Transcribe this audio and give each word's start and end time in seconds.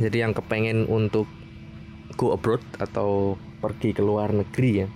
jadi 0.00 0.24
yang 0.24 0.32
kepengen 0.32 0.88
untuk 0.88 1.28
go 2.16 2.32
abroad 2.32 2.64
atau 2.80 3.36
pergi 3.60 3.92
ke 3.92 4.00
luar 4.00 4.32
negeri 4.32 4.70
ya. 4.84 4.88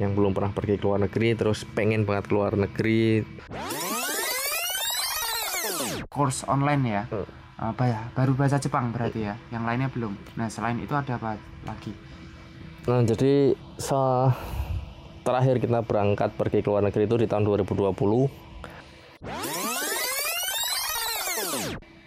Yang 0.00 0.12
belum 0.16 0.32
pernah 0.32 0.50
pergi 0.56 0.80
ke 0.80 0.84
luar 0.88 1.04
negeri 1.04 1.36
terus 1.36 1.68
pengen 1.68 2.08
banget 2.08 2.26
ke 2.26 2.34
luar 2.34 2.56
negeri. 2.56 3.22
Course 6.08 6.48
online 6.48 6.82
ya? 6.88 7.04
Oh. 7.12 7.28
apa 7.62 7.84
ya? 7.86 8.00
Baru 8.16 8.34
bahasa 8.34 8.58
Jepang 8.58 8.90
berarti 8.90 9.22
ya? 9.22 9.38
Yang 9.54 9.62
lainnya 9.68 9.88
belum? 9.92 10.12
Nah 10.34 10.48
selain 10.50 10.80
itu 10.82 10.96
ada 10.96 11.14
apa 11.14 11.38
lagi? 11.68 11.92
Nah 12.88 13.06
jadi 13.06 13.54
sa- 13.78 14.34
terakhir 15.22 15.62
kita 15.62 15.86
berangkat 15.86 16.34
pergi 16.34 16.64
ke 16.64 16.68
luar 16.72 16.82
negeri 16.82 17.06
itu 17.06 17.14
di 17.14 17.30
tahun 17.30 17.46
2020 17.46 17.92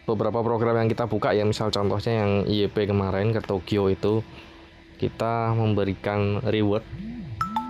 beberapa 0.06 0.46
program 0.46 0.78
yang 0.78 0.90
kita 0.90 1.10
buka 1.10 1.34
ya 1.34 1.42
misal 1.46 1.74
contohnya 1.74 2.14
yang 2.26 2.32
IEP 2.46 2.90
kemarin 2.90 3.34
ke 3.34 3.42
Tokyo 3.42 3.90
itu 3.90 4.22
kita 5.02 5.52
memberikan 5.58 6.40
reward 6.46 6.86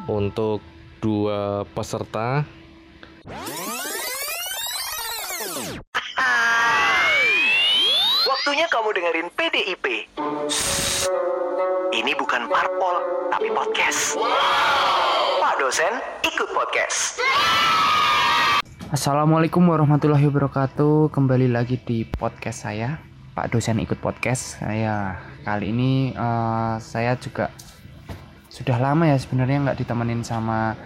untuk 0.05 0.61
dua 1.01 1.65
peserta 1.73 2.45
Waktunya 8.25 8.69
kamu 8.69 8.89
dengerin 8.93 9.27
PDIP. 9.33 9.85
Ini 11.97 12.11
bukan 12.13 12.45
parpol, 12.45 12.95
tapi 13.33 13.49
podcast. 13.49 14.13
Pak 15.41 15.55
dosen, 15.57 15.97
ikut 16.21 16.49
podcast. 16.53 17.17
Assalamualaikum 18.95 19.59
warahmatullahi 19.67 20.23
wabarakatuh. 20.31 21.11
Kembali 21.11 21.51
lagi 21.51 21.75
di 21.75 22.07
podcast 22.07 22.63
saya 22.63 22.95
Pak 23.35 23.51
dosen 23.51 23.83
ikut 23.83 23.99
podcast. 23.99 24.63
Saya 24.63 25.19
kali 25.43 25.75
ini 25.75 26.15
eh, 26.15 26.75
saya 26.79 27.19
juga 27.19 27.51
sudah 28.47 28.79
lama 28.79 29.03
ya 29.11 29.19
sebenarnya 29.19 29.67
nggak 29.67 29.83
ditemenin 29.83 30.23
sama 30.23 30.79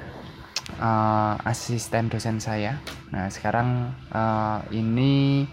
eh, 0.81 1.33
asisten 1.53 2.09
dosen 2.09 2.41
saya. 2.41 2.81
Nah 3.13 3.29
sekarang 3.29 3.93
eh, 4.09 4.59
ini 4.73 5.45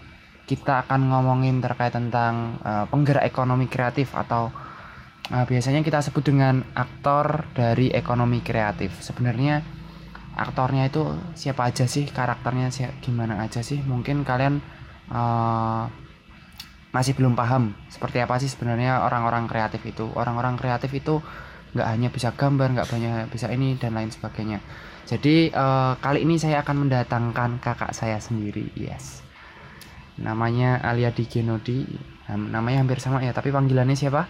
kita 0.49 0.89
akan 0.89 1.13
ngomongin 1.13 1.61
terkait 1.61 1.93
tentang 1.93 2.57
eh, 2.65 2.89
penggerak 2.89 3.21
ekonomi 3.21 3.69
kreatif 3.69 4.17
atau 4.17 4.49
eh, 5.29 5.45
biasanya 5.45 5.85
kita 5.85 6.01
sebut 6.01 6.25
dengan 6.25 6.65
aktor 6.73 7.53
dari 7.53 7.93
ekonomi 7.93 8.41
kreatif. 8.41 8.97
Sebenarnya 9.05 9.76
aktornya 10.37 10.83
itu 10.89 11.01
siapa 11.41 11.61
aja 11.69 11.85
sih 11.89 12.05
karakternya 12.17 12.67
si- 12.75 12.95
gimana 13.05 13.33
aja 13.45 13.61
sih? 13.69 13.79
Mungkin 13.91 14.23
kalian 14.29 14.55
eh, 15.11 15.83
masih 16.95 17.13
belum 17.17 17.35
paham 17.37 17.75
seperti 17.91 18.17
apa 18.23 18.39
sih 18.41 18.49
sebenarnya 18.49 19.03
orang-orang 19.07 19.45
kreatif 19.51 19.81
itu. 19.85 20.05
Orang-orang 20.15 20.55
kreatif 20.61 20.91
itu 20.95 21.19
nggak 21.75 21.87
hanya 21.93 22.09
bisa 22.09 22.29
gambar 22.33 22.67
nggak 22.73 22.87
hanya 22.95 23.13
bisa 23.29 23.47
ini 23.51 23.75
dan 23.81 23.93
lain 23.97 24.09
sebagainya. 24.15 24.59
Jadi 25.09 25.35
eh, 25.51 25.93
kali 26.03 26.19
ini 26.25 26.35
saya 26.39 26.63
akan 26.63 26.87
mendatangkan 26.87 27.51
kakak 27.63 27.91
saya 27.95 28.17
sendiri 28.21 28.65
yes. 28.77 29.23
Namanya 30.17 30.81
Alia 30.81 31.13
Di 31.13 31.29
Genodi 31.29 31.85
Nam- 32.27 32.49
namanya 32.51 32.83
hampir 32.83 32.99
sama 32.99 33.23
ya 33.23 33.31
tapi 33.31 33.53
panggilannya 33.55 33.95
siapa 33.95 34.27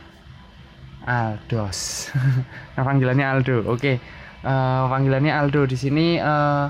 Aldos 1.08 2.12
nah 2.76 2.84
panggilannya 2.84 3.26
Aldo 3.26 3.64
oke 3.66 4.28
Eh, 4.38 4.84
panggilannya 4.88 5.34
Aldo 5.34 5.66
di 5.66 5.74
sini 5.74 6.16
eh, 6.16 6.66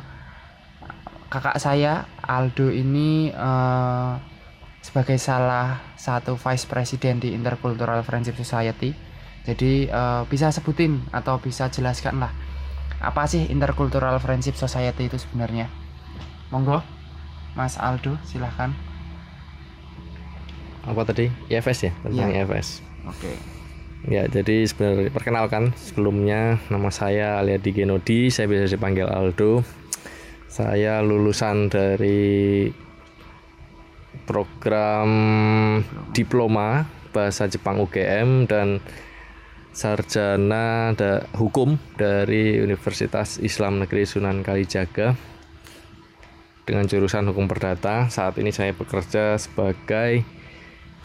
kakak 1.28 1.60
saya 1.60 2.08
Aldo 2.24 2.72
ini 2.72 3.28
eh, 3.28 4.12
sebagai 4.80 5.20
salah 5.20 5.84
satu 6.00 6.40
vice 6.40 6.64
president 6.64 7.20
di 7.28 7.36
Intercultural 7.36 8.02
Friendship 8.08 8.40
Society. 8.40 8.96
Jadi 9.44 9.92
eh, 9.92 10.22
bisa 10.32 10.48
sebutin 10.50 11.04
atau 11.12 11.44
bisa 11.44 11.68
jelaskan 11.68 12.24
lah 12.24 12.32
apa 12.98 13.28
sih 13.30 13.46
Intercultural 13.52 14.18
Friendship 14.18 14.56
Society 14.56 15.12
itu 15.12 15.20
sebenarnya? 15.20 15.68
Monggo, 16.50 16.80
Mas 17.54 17.76
Aldo, 17.78 18.16
silahkan. 18.24 18.72
apa 20.88 21.04
tadi 21.04 21.28
IFS 21.52 21.80
ya 21.84 21.92
tentang 22.00 22.32
Iya. 22.32 22.48
IFS 22.48 22.80
Oke. 23.12 23.57
Ya, 24.06 24.30
jadi 24.30 24.62
sebenarnya 24.70 25.10
perkenalkan 25.10 25.74
sebelumnya 25.74 26.62
nama 26.70 26.94
saya 26.94 27.42
Alia 27.42 27.58
Di 27.58 27.74
Genodi, 27.74 28.30
saya 28.30 28.46
biasa 28.46 28.78
dipanggil 28.78 29.10
Aldo. 29.10 29.66
Saya 30.46 31.02
lulusan 31.02 31.74
dari 31.74 32.70
program 34.30 35.10
diploma 36.14 36.86
bahasa 37.10 37.50
Jepang 37.50 37.82
UGM 37.82 38.46
dan 38.46 38.78
sarjana 39.74 40.94
da- 40.94 41.26
hukum 41.34 41.82
dari 41.98 42.62
Universitas 42.62 43.42
Islam 43.42 43.82
Negeri 43.82 44.06
Sunan 44.06 44.46
Kalijaga 44.46 45.18
dengan 46.68 46.86
jurusan 46.86 47.26
hukum 47.32 47.48
perdata. 47.50 48.12
Saat 48.12 48.38
ini 48.38 48.52
saya 48.52 48.76
bekerja 48.76 49.40
sebagai 49.40 50.37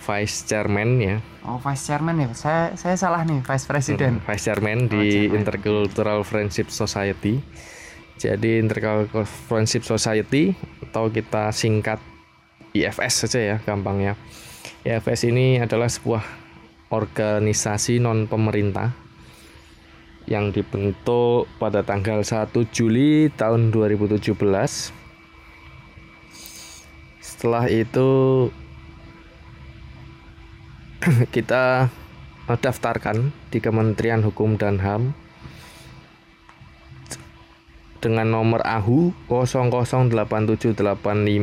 vice 0.02 0.44
chairman 0.50 0.98
ya 0.98 1.16
Oh, 1.42 1.58
vice 1.58 1.90
chairman 1.90 2.22
ya. 2.22 2.30
Saya 2.38 2.70
saya 2.78 2.94
salah 2.94 3.26
nih, 3.26 3.42
vice 3.42 3.66
president. 3.66 4.22
Vice 4.22 4.46
Chairman 4.46 4.86
Oh, 4.86 4.94
di 4.94 5.26
chairman. 5.26 5.42
Intercultural 5.42 6.22
Friendship 6.22 6.70
Society. 6.70 7.42
Jadi 8.14 8.62
Intercultural 8.62 9.26
Friendship 9.26 9.82
Society 9.82 10.54
atau 10.86 11.10
kita 11.10 11.50
singkat 11.50 11.98
IFS 12.70 13.26
saja 13.26 13.40
ya 13.42 13.56
gampangnya. 13.58 14.14
IFS 14.86 15.26
ini 15.26 15.58
adalah 15.58 15.90
sebuah 15.90 16.22
organisasi 16.94 17.98
non 17.98 18.30
pemerintah 18.30 18.94
yang 20.30 20.54
dibentuk 20.54 21.50
pada 21.58 21.82
tanggal 21.82 22.22
1 22.22 22.54
Juli 22.70 23.34
tahun 23.34 23.74
2017. 23.74 24.30
Setelah 27.18 27.66
itu 27.66 28.10
kita 31.34 31.90
daftarkan 32.46 33.34
di 33.50 33.58
Kementerian 33.58 34.22
Hukum 34.22 34.54
dan 34.54 34.78
HAM 34.78 35.18
dengan 37.98 38.30
nomor 38.30 38.62
AHU 38.62 39.10
008785 39.26 40.78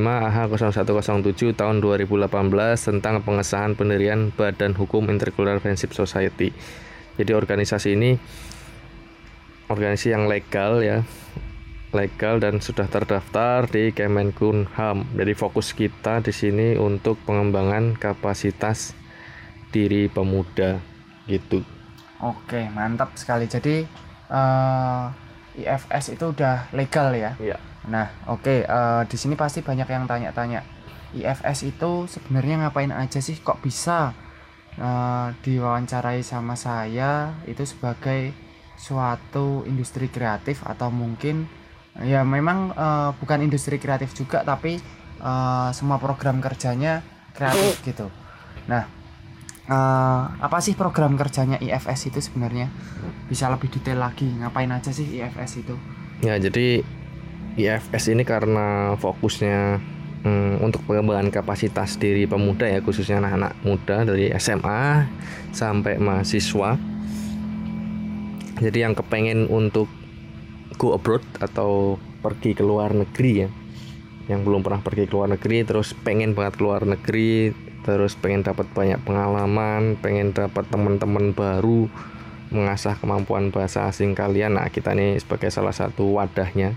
AH 0.07 0.37
0107 0.47 1.59
tahun 1.59 1.75
2018 1.83 2.31
tentang 2.79 3.19
pengesahan 3.23 3.75
pendirian 3.75 4.31
Badan 4.31 4.75
Hukum 4.79 5.11
Intercultural 5.11 5.59
Friendship 5.59 5.91
Society. 5.91 6.55
Jadi 7.19 7.31
organisasi 7.35 7.99
ini 7.99 8.15
organisasi 9.67 10.15
yang 10.15 10.31
legal 10.31 10.79
ya 10.83 11.03
legal 11.91 12.37
dan 12.39 12.61
sudah 12.63 12.85
terdaftar 12.87 13.67
di 13.67 13.91
Kemenkumham. 13.91 15.03
Jadi 15.15 15.33
fokus 15.35 15.75
kita 15.75 16.23
di 16.23 16.31
sini 16.31 16.77
untuk 16.79 17.17
pengembangan 17.25 17.97
kapasitas 17.97 18.98
diri 19.69 20.09
pemuda 20.09 20.81
gitu. 21.29 21.61
Oke, 22.19 22.67
mantap 22.73 23.15
sekali. 23.15 23.47
Jadi 23.47 23.85
eh, 24.29 25.05
IFS 25.63 26.19
itu 26.19 26.25
udah 26.35 26.69
legal 26.75 27.15
ya. 27.15 27.31
Iya. 27.39 27.57
Nah, 27.87 28.11
oke. 28.27 28.65
eh, 28.67 29.01
di 29.07 29.17
sini 29.17 29.39
pasti 29.39 29.63
banyak 29.63 29.87
yang 29.87 30.05
tanya-tanya. 30.09 30.61
IFS 31.15 31.65
itu 31.65 32.05
sebenarnya 32.05 32.67
ngapain 32.67 32.91
aja 32.93 33.23
sih? 33.23 33.39
Kok 33.39 33.63
bisa 33.63 34.13
eh, 34.75 35.27
diwawancarai 35.41 36.21
sama 36.21 36.59
saya 36.59 37.33
itu 37.47 37.63
sebagai 37.63 38.35
suatu 38.79 39.67
industri 39.67 40.07
kreatif 40.07 40.63
atau 40.63 40.87
mungkin 40.87 41.47
ya 42.03 42.23
memang 42.23 42.71
eh, 42.75 43.09
bukan 43.15 43.43
industri 43.43 43.79
kreatif 43.79 44.11
juga 44.11 44.43
tapi 44.43 44.77
eh, 45.23 45.69
semua 45.71 45.97
program 45.97 46.43
kerjanya 46.43 46.99
kreatif 47.31 47.79
gitu. 47.87 48.11
Nah, 48.67 48.98
eh, 49.69 50.21
apa 50.41 50.57
sih 50.59 50.73
program 50.73 51.13
kerjanya 51.13 51.61
IFS 51.61 52.09
itu 52.09 52.19
sebenarnya? 52.19 52.73
Bisa 53.29 53.47
lebih 53.53 53.69
detail 53.69 54.01
lagi, 54.01 54.25
ngapain 54.25 54.73
aja 54.73 54.89
sih 54.89 55.21
IFS 55.21 55.61
itu? 55.61 55.75
Ya, 56.25 56.35
jadi 56.41 56.81
IFS 57.55 58.11
ini 58.11 58.25
karena 58.25 58.97
fokusnya 58.97 59.79
mm, 60.25 60.65
untuk 60.65 60.83
pengembangan 60.89 61.29
kapasitas 61.29 61.95
diri 62.01 62.25
pemuda 62.25 62.65
ya, 62.65 62.81
khususnya 62.81 63.21
anak-anak 63.21 63.53
muda 63.61 63.97
dari 64.03 64.33
SMA 64.35 65.05
sampai 65.53 66.01
mahasiswa. 66.01 66.75
Jadi 68.59 68.77
yang 68.83 68.91
kepengen 68.97 69.47
untuk 69.47 69.87
go 70.75 70.91
abroad 70.95 71.23
atau 71.39 71.95
pergi 72.19 72.51
ke 72.51 72.63
luar 72.63 72.91
negeri 72.91 73.47
ya, 73.47 73.49
yang 74.27 74.43
belum 74.43 74.61
pernah 74.61 74.83
pergi 74.83 75.07
ke 75.07 75.13
luar 75.15 75.31
negeri 75.31 75.63
terus 75.63 75.95
pengen 75.95 76.35
banget 76.35 76.59
ke 76.59 76.63
luar 76.63 76.83
negeri, 76.83 77.55
terus 77.83 78.15
pengen 78.19 78.43
dapat 78.43 78.67
banyak 78.71 78.99
pengalaman, 79.03 79.95
pengen 79.99 80.35
dapat 80.35 80.67
teman-teman 80.67 81.31
baru, 81.31 81.87
mengasah 82.49 82.97
kemampuan 82.97 83.53
bahasa 83.53 83.85
asing 83.87 84.17
kalian. 84.17 84.57
Nah, 84.57 84.67
kita 84.73 84.97
nih 84.97 85.21
sebagai 85.21 85.53
salah 85.53 85.73
satu 85.73 86.17
wadahnya, 86.17 86.75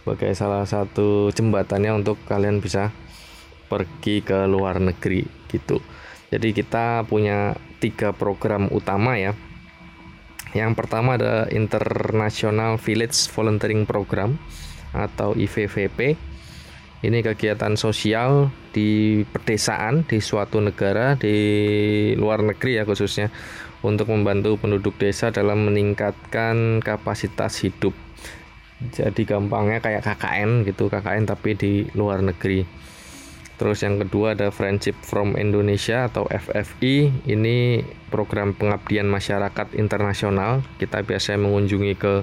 sebagai 0.00 0.32
salah 0.34 0.64
satu 0.64 1.30
jembatannya 1.30 1.92
untuk 1.92 2.16
kalian 2.26 2.60
bisa 2.60 2.90
pergi 3.66 4.22
ke 4.22 4.46
luar 4.46 4.78
negeri 4.78 5.26
gitu. 5.50 5.82
Jadi 6.30 6.54
kita 6.54 7.06
punya 7.06 7.54
tiga 7.78 8.10
program 8.10 8.66
utama 8.70 9.18
ya. 9.18 9.34
Yang 10.54 10.72
pertama 10.78 11.20
ada 11.20 11.46
International 11.52 12.80
Village 12.80 13.28
Volunteering 13.34 13.84
Program 13.84 14.40
atau 14.96 15.36
IVVP. 15.36 16.16
Ini 17.06 17.22
kegiatan 17.22 17.78
sosial 17.78 18.50
di 18.74 19.22
pedesaan 19.22 20.02
di 20.02 20.18
suatu 20.18 20.58
negara 20.58 21.14
di 21.14 21.38
luar 22.18 22.42
negeri 22.42 22.82
ya 22.82 22.84
khususnya 22.84 23.30
untuk 23.86 24.10
membantu 24.10 24.58
penduduk 24.58 24.98
desa 24.98 25.30
dalam 25.30 25.70
meningkatkan 25.70 26.82
kapasitas 26.82 27.62
hidup. 27.62 27.94
Jadi 28.90 29.22
gampangnya 29.22 29.78
kayak 29.78 30.02
KKN 30.02 30.66
gitu, 30.66 30.90
KKN 30.90 31.30
tapi 31.30 31.54
di 31.54 31.86
luar 31.94 32.26
negeri. 32.26 32.66
Terus 33.56 33.80
yang 33.86 34.02
kedua 34.02 34.34
ada 34.34 34.50
Friendship 34.50 34.98
from 35.00 35.38
Indonesia 35.38 36.10
atau 36.10 36.26
FFI. 36.28 37.24
Ini 37.24 37.86
program 38.10 38.52
pengabdian 38.52 39.06
masyarakat 39.06 39.78
internasional. 39.78 40.60
Kita 40.76 41.00
biasanya 41.06 41.46
mengunjungi 41.46 41.94
ke 41.96 42.14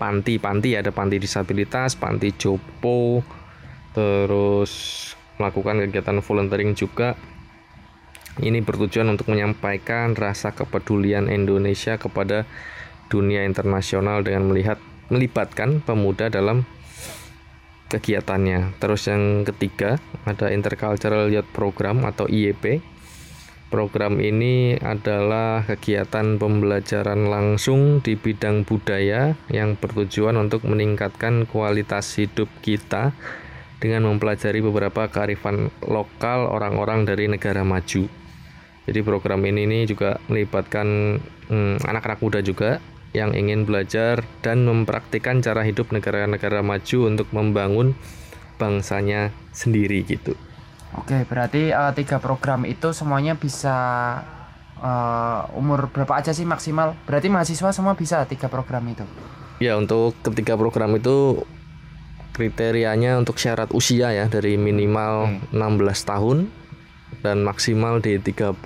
panti-panti 0.00 0.78
ada 0.78 0.88
panti 0.88 1.20
disabilitas, 1.20 2.00
panti 2.00 2.32
jopo, 2.32 3.20
terus 3.94 4.72
melakukan 5.38 5.80
kegiatan 5.86 6.18
volunteering 6.20 6.74
juga. 6.76 7.16
Ini 8.34 8.66
bertujuan 8.66 9.14
untuk 9.14 9.30
menyampaikan 9.30 10.18
rasa 10.18 10.50
kepedulian 10.50 11.30
Indonesia 11.30 11.94
kepada 11.94 12.42
dunia 13.06 13.46
internasional 13.46 14.26
dengan 14.26 14.50
melihat 14.50 14.82
melibatkan 15.06 15.78
pemuda 15.86 16.26
dalam 16.26 16.66
kegiatannya. 17.94 18.74
Terus 18.82 19.06
yang 19.06 19.46
ketiga 19.46 20.02
ada 20.26 20.50
Intercultural 20.50 21.30
Youth 21.30 21.46
Program 21.54 22.02
atau 22.02 22.26
IEP. 22.26 22.82
Program 23.70 24.22
ini 24.22 24.78
adalah 24.78 25.66
kegiatan 25.66 26.38
pembelajaran 26.38 27.26
langsung 27.26 27.98
di 28.02 28.14
bidang 28.14 28.62
budaya 28.62 29.34
yang 29.50 29.74
bertujuan 29.74 30.38
untuk 30.38 30.62
meningkatkan 30.62 31.42
kualitas 31.50 32.14
hidup 32.14 32.46
kita 32.62 33.10
dengan 33.84 34.08
mempelajari 34.08 34.64
beberapa 34.64 35.12
kearifan 35.12 35.68
lokal 35.84 36.48
orang-orang 36.48 37.04
dari 37.04 37.28
negara 37.28 37.60
maju. 37.60 38.08
Jadi 38.88 39.00
program 39.04 39.44
ini, 39.44 39.68
ini 39.68 39.78
juga 39.84 40.16
melibatkan 40.32 41.20
hmm, 41.52 41.84
anak-anak 41.84 42.16
hmm, 42.16 42.24
muda 42.24 42.40
juga 42.40 42.80
yang 43.12 43.36
ingin 43.36 43.68
belajar 43.68 44.24
dan 44.40 44.64
mempraktikkan 44.64 45.44
cara 45.44 45.60
hidup 45.68 45.92
negara-negara 45.92 46.64
maju 46.64 46.98
untuk 47.04 47.28
membangun 47.36 47.92
bangsanya 48.56 49.36
sendiri 49.52 50.00
gitu. 50.08 50.32
Oke, 50.96 51.20
berarti 51.28 51.68
uh, 51.68 51.92
tiga 51.92 52.16
program 52.16 52.64
itu 52.64 52.96
semuanya 52.96 53.36
bisa 53.36 53.76
uh, 54.80 55.58
umur 55.58 55.92
berapa 55.92 56.16
aja 56.16 56.32
sih 56.32 56.48
maksimal? 56.48 56.96
Berarti 57.04 57.28
mahasiswa 57.28 57.70
semua 57.70 57.92
bisa 57.92 58.24
tiga 58.24 58.48
program 58.48 58.88
itu? 58.88 59.04
Ya, 59.62 59.78
untuk 59.78 60.18
ketiga 60.24 60.58
program 60.58 60.98
itu 60.98 61.46
kriterianya 62.34 63.14
untuk 63.14 63.38
syarat 63.38 63.70
usia 63.70 64.10
ya 64.10 64.26
dari 64.26 64.58
minimal 64.58 65.46
hmm. 65.54 65.54
16 65.54 66.10
tahun 66.10 66.38
dan 67.22 67.46
maksimal 67.46 68.02
di 68.02 68.18
32 68.18 68.58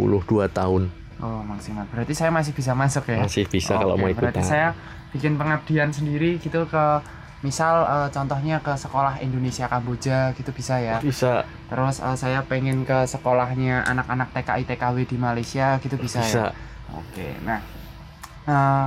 tahun. 0.50 0.82
Oh 1.20 1.43
maksimal. 1.44 1.85
Berarti 1.93 2.17
saya 2.17 2.32
masih 2.32 2.56
bisa 2.56 2.73
masuk 2.73 3.05
ya? 3.12 3.20
Masih 3.20 3.44
bisa 3.44 3.76
oh, 3.76 3.85
kalau 3.85 3.94
okay. 3.94 4.03
mau 4.03 4.09
ikut. 4.09 4.23
Berarti 4.25 4.43
saya 4.43 4.73
bikin 5.12 5.37
pengabdian 5.37 5.93
sendiri 5.93 6.41
gitu 6.41 6.65
ke 6.65 6.85
misal 7.38 7.87
uh, 7.87 8.09
contohnya 8.11 8.59
ke 8.59 8.75
sekolah 8.75 9.23
Indonesia 9.23 9.71
Kamboja 9.71 10.35
gitu 10.35 10.50
bisa 10.50 10.81
ya? 10.81 10.99
Bisa. 10.99 11.47
Terus 11.71 12.00
uh, 12.03 12.17
saya 12.17 12.43
pengen 12.49 12.82
ke 12.82 13.06
sekolahnya 13.06 13.85
anak-anak 13.87 14.35
TKI 14.35 14.64
TKW 14.64 14.97
di 15.06 15.17
Malaysia 15.21 15.79
gitu 15.79 15.94
bisa, 16.00 16.25
bisa. 16.25 16.44
ya? 16.50 16.99
Oke. 16.99 17.37
Nah, 17.44 17.61
uh, 18.49 18.87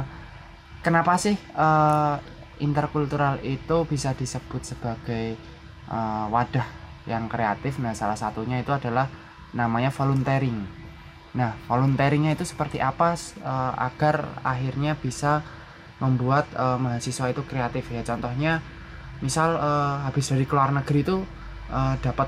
kenapa 0.84 1.16
sih 1.16 1.38
uh, 1.56 2.18
interkultural 2.62 3.42
itu 3.42 3.84
bisa 3.90 4.14
disebut 4.14 4.62
sebagai 4.62 5.36
uh, 5.90 6.30
wadah 6.30 6.66
yang 7.10 7.26
kreatif? 7.26 7.82
Nah, 7.82 7.98
salah 7.98 8.16
satunya 8.16 8.62
itu 8.62 8.70
adalah 8.70 9.10
namanya 9.52 9.92
volunteering 9.92 10.82
Nah, 11.32 11.56
volunteeringnya 11.68 12.36
itu 12.36 12.44
seperti 12.44 12.84
apa 12.84 13.16
uh, 13.16 13.74
agar 13.80 14.44
akhirnya 14.44 15.00
bisa 15.00 15.40
membuat 16.04 16.50
uh, 16.60 16.76
mahasiswa 16.76 17.32
itu 17.32 17.42
kreatif 17.48 17.88
ya. 17.88 18.04
Contohnya, 18.04 18.60
misal 19.24 19.56
uh, 19.56 20.04
habis 20.04 20.28
dari 20.28 20.44
keluar 20.44 20.76
negeri 20.76 21.08
itu 21.08 21.24
uh, 21.72 21.96
dapat 22.04 22.28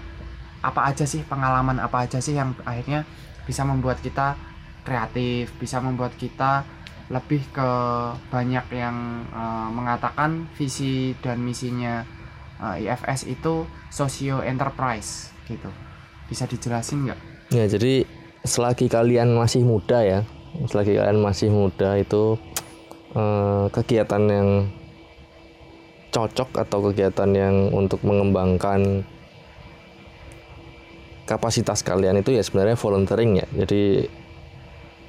apa 0.63 0.88
aja 0.88 1.03
sih 1.03 1.19
pengalaman 1.27 1.83
apa 1.83 2.07
aja 2.07 2.24
sih 2.24 2.39
yang 2.39 2.56
akhirnya 2.63 3.03
bisa 3.44 3.68
membuat 3.68 4.00
kita 4.00 4.39
kreatif, 4.88 5.51
bisa 5.59 5.83
membuat 5.83 6.15
kita 6.15 6.63
lebih 7.11 7.44
ke 7.51 7.69
banyak 8.31 8.65
yang 8.71 9.27
uh, 9.35 9.67
mengatakan 9.71 10.47
visi 10.55 11.11
dan 11.19 11.44
misinya 11.44 12.03
uh, 12.63 12.79
IFS 12.79 13.27
itu 13.27 13.67
socio 13.91 14.39
enterprise 14.39 15.35
gitu. 15.50 15.67
Bisa 16.31 16.47
dijelasin 16.47 17.11
nggak? 17.11 17.19
Ya, 17.51 17.67
jadi 17.67 18.07
selagi 18.44 18.91
kalian 18.91 19.35
masih 19.35 19.63
muda 19.63 20.03
ya 20.03 20.21
selagi 20.69 20.94
kalian 20.94 21.19
masih 21.23 21.50
muda 21.50 21.97
itu 21.97 22.38
eh, 23.17 23.65
kegiatan 23.73 24.23
yang 24.29 24.49
cocok 26.13 26.61
atau 26.61 26.79
kegiatan 26.91 27.29
yang 27.33 27.56
untuk 27.73 28.06
mengembangkan 28.06 29.01
kapasitas 31.25 31.81
kalian 31.81 32.21
itu 32.21 32.38
ya 32.38 32.44
sebenarnya 32.45 32.77
volunteering 32.77 33.41
ya 33.41 33.47
jadi 33.65 34.06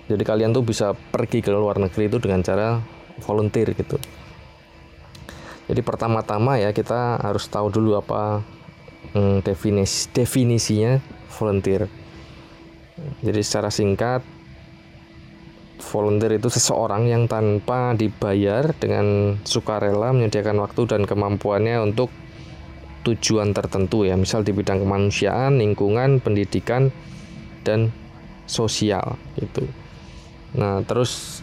jadi 0.04 0.20
kalian 0.20 0.52
tuh 0.52 0.64
bisa 0.64 0.92
pergi 0.92 1.40
ke 1.40 1.48
luar 1.48 1.80
negeri 1.80 2.12
itu 2.12 2.20
dengan 2.20 2.44
cara 2.44 2.76
volunteer 3.24 3.72
gitu. 3.72 3.96
Jadi 5.64 5.80
pertama-tama 5.80 6.60
ya 6.60 6.76
kita 6.76 7.24
harus 7.24 7.48
tahu 7.48 7.72
dulu 7.72 7.96
apa 7.96 8.44
hmm, 9.16 9.40
definisi 9.40 10.12
definisinya 10.12 11.00
volunteer. 11.32 11.88
Jadi 13.24 13.40
secara 13.40 13.72
singkat, 13.72 14.22
volunteer 15.80 16.36
itu 16.36 16.52
seseorang 16.52 17.10
yang 17.10 17.24
tanpa 17.26 17.96
dibayar 17.96 18.70
dengan 18.76 19.36
sukarela 19.42 20.14
menyediakan 20.14 20.62
waktu 20.62 20.86
dan 20.86 21.02
kemampuannya 21.02 21.80
untuk 21.82 22.12
tujuan 23.02 23.50
tertentu 23.50 24.06
ya, 24.06 24.14
misal 24.14 24.46
di 24.46 24.54
bidang 24.54 24.84
kemanusiaan, 24.84 25.58
lingkungan, 25.58 26.22
pendidikan 26.22 26.94
dan 27.66 27.90
sosial 28.46 29.18
gitu. 29.40 29.66
Nah, 30.54 30.82
terus 30.86 31.42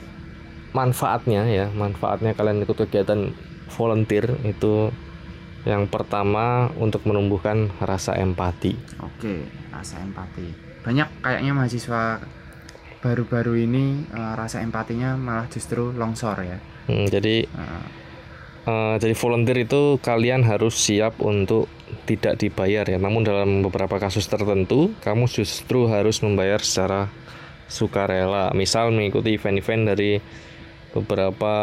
manfaatnya 0.71 1.47
ya, 1.47 1.67
manfaatnya 1.71 2.31
kalian 2.35 2.63
ikut 2.63 2.87
kegiatan 2.87 3.35
volunteer 3.71 4.39
itu 4.47 4.91
yang 5.67 5.85
pertama 5.85 6.73
untuk 6.79 7.05
menumbuhkan 7.05 7.69
rasa 7.83 8.17
empati. 8.17 8.73
Oke, 9.03 9.45
rasa 9.69 10.01
empati 10.01 10.71
banyak 10.81 11.07
kayaknya 11.21 11.51
mahasiswa 11.53 12.01
baru-baru 13.01 13.65
ini 13.65 14.05
uh, 14.13 14.33
rasa 14.37 14.61
empatinya 14.61 15.17
malah 15.17 15.49
justru 15.49 15.93
longsor 15.93 16.37
ya. 16.41 16.57
Hmm, 16.89 17.05
jadi 17.09 17.45
uh, 17.49 17.85
uh, 18.69 18.95
jadi 18.97 19.13
volunteer 19.17 19.65
itu 19.65 19.97
kalian 20.01 20.45
harus 20.45 20.77
siap 20.77 21.17
untuk 21.21 21.69
tidak 22.05 22.41
dibayar 22.41 22.85
ya. 22.85 22.97
Namun 23.01 23.25
dalam 23.25 23.65
beberapa 23.65 23.97
kasus 23.97 24.25
tertentu 24.29 24.93
kamu 25.01 25.29
justru 25.29 25.89
harus 25.89 26.21
membayar 26.21 26.61
secara 26.61 27.09
sukarela. 27.71 28.51
Misal 28.51 28.91
mengikuti 28.91 29.39
event-event 29.39 29.95
dari 29.95 30.19
beberapa 30.91 31.55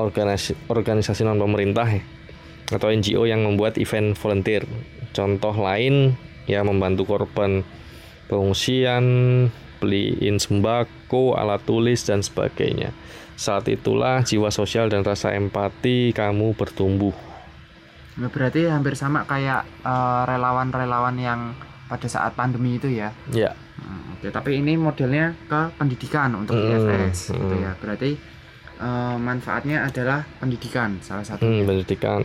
organisasi 0.00 0.72
organisasi 0.72 1.20
non 1.28 1.36
pemerintah 1.36 1.84
ya, 1.84 2.00
atau 2.72 2.88
NGO 2.88 3.28
yang 3.28 3.44
membuat 3.44 3.76
event 3.76 4.16
volunteer. 4.16 4.64
Contoh 5.12 5.52
lain 5.52 6.16
ya 6.48 6.64
membantu 6.64 7.04
korban 7.04 7.60
pengungsian, 8.32 9.04
beliin 9.82 10.40
sembako, 10.40 11.36
alat 11.36 11.60
tulis 11.68 12.00
dan 12.08 12.24
sebagainya. 12.24 12.96
Saat 13.36 13.68
itulah 13.72 14.24
jiwa 14.24 14.48
sosial 14.48 14.88
dan 14.88 15.04
rasa 15.04 15.32
empati 15.36 16.12
kamu 16.16 16.56
bertumbuh. 16.56 17.12
Nah, 18.20 18.28
berarti 18.28 18.68
hampir 18.68 18.92
sama 18.94 19.24
kayak 19.24 19.64
eh, 19.80 20.22
relawan-relawan 20.28 21.16
uh, 21.16 21.24
yang 21.24 21.40
pada 21.88 22.06
saat 22.06 22.36
pandemi 22.36 22.76
itu 22.76 22.86
ya. 22.92 23.10
Ya. 23.32 23.56
Hmm, 23.80 24.14
Oke, 24.16 24.28
tapi 24.28 24.60
ini 24.60 24.76
modelnya 24.76 25.32
ke 25.48 25.72
pendidikan 25.80 26.36
untuk 26.36 26.56
hmm, 26.56 26.68
IFS 26.68 27.32
gitu 27.32 27.54
hmm. 27.56 27.64
ya. 27.64 27.72
Berarti 27.80 28.10
uh, 28.80 29.16
manfaatnya 29.16 29.88
adalah 29.88 30.24
pendidikan 30.38 31.00
salah 31.00 31.24
satunya. 31.24 31.64
Hmm, 31.64 31.68
pendidikan 31.68 32.20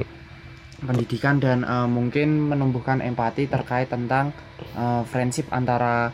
pendidikan 0.75 1.39
dan 1.39 1.63
uh, 1.63 1.87
mungkin 1.87 2.51
menumbuhkan 2.51 2.99
empati 2.99 3.47
terkait 3.47 3.87
tentang 3.87 4.35
uh, 4.75 5.07
friendship 5.07 5.47
antara 5.49 6.11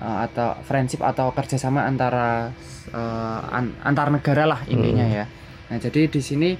uh, 0.00 0.18
atau 0.24 0.56
friendship 0.64 1.04
atau 1.04 1.30
kerjasama 1.36 1.84
antara 1.84 2.50
uh, 2.96 3.40
an, 3.52 3.76
antar 3.84 4.08
negara 4.08 4.48
lah 4.48 4.60
intinya 4.66 5.04
hmm. 5.04 5.16
ya. 5.20 5.24
Nah 5.68 5.78
jadi 5.78 6.08
di 6.08 6.20
sini 6.24 6.50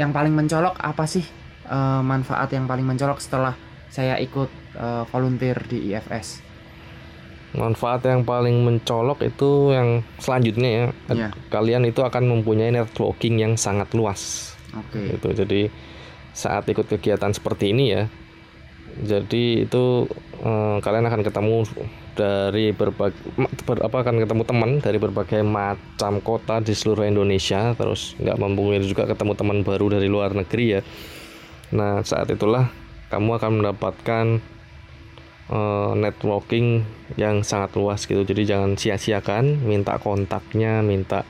yang 0.00 0.10
paling 0.12 0.32
mencolok 0.32 0.80
apa 0.80 1.04
sih 1.04 1.24
uh, 1.68 2.00
manfaat 2.00 2.52
yang 2.56 2.64
paling 2.64 2.84
mencolok 2.88 3.20
setelah 3.20 3.52
saya 3.92 4.16
ikut 4.20 4.76
uh, 4.76 5.04
volunteer 5.08 5.56
di 5.68 5.92
IFS? 5.92 6.42
Manfaat 7.56 8.04
yang 8.04 8.22
paling 8.22 8.62
mencolok 8.62 9.24
itu 9.24 9.72
yang 9.72 10.04
selanjutnya 10.20 10.70
ya 10.70 10.86
Iya. 11.08 11.28
kalian 11.48 11.88
itu 11.88 12.04
akan 12.04 12.28
mempunyai 12.28 12.70
networking 12.70 13.40
yang 13.40 13.52
sangat 13.56 13.90
luas 13.96 14.52
Oke. 14.76 15.16
gitu 15.16 15.32
jadi 15.32 15.72
saat 16.36 16.68
ikut 16.68 16.84
kegiatan 16.86 17.32
seperti 17.32 17.72
ini 17.72 17.84
ya 17.96 18.02
jadi 18.96 19.64
itu 19.64 20.08
eh, 20.40 20.76
kalian 20.80 21.08
akan 21.08 21.20
ketemu 21.24 21.56
dari 22.16 22.72
berbagai 22.72 23.20
ber, 23.68 23.84
apa 23.84 23.96
akan 24.00 24.24
ketemu 24.24 24.42
teman 24.48 24.70
dari 24.80 24.96
berbagai 24.96 25.44
macam 25.44 26.20
kota 26.24 26.64
di 26.64 26.72
seluruh 26.72 27.04
Indonesia 27.04 27.76
terus 27.76 28.16
nggak 28.16 28.40
memungkiri 28.40 28.88
juga 28.88 29.04
ketemu 29.04 29.32
teman 29.36 29.58
baru 29.60 30.00
dari 30.00 30.08
luar 30.08 30.32
negeri 30.32 30.80
ya 30.80 30.82
nah 31.76 32.00
saat 32.00 32.32
itulah 32.32 32.72
kamu 33.12 33.36
akan 33.36 33.50
mendapatkan 33.60 34.26
eh, 35.50 35.92
networking 35.94 36.82
yang 37.18 37.42
sangat 37.46 37.74
luas 37.78 38.04
gitu. 38.04 38.22
Jadi 38.22 38.46
jangan 38.46 38.74
sia-siakan 38.74 39.62
minta 39.62 39.98
kontaknya 39.98 40.82
minta 40.82 41.22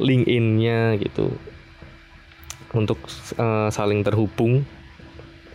LinkedIn-nya 0.00 1.00
gitu. 1.00 1.32
Untuk 2.72 2.98
eh, 3.36 3.68
saling 3.68 4.00
terhubung 4.04 4.64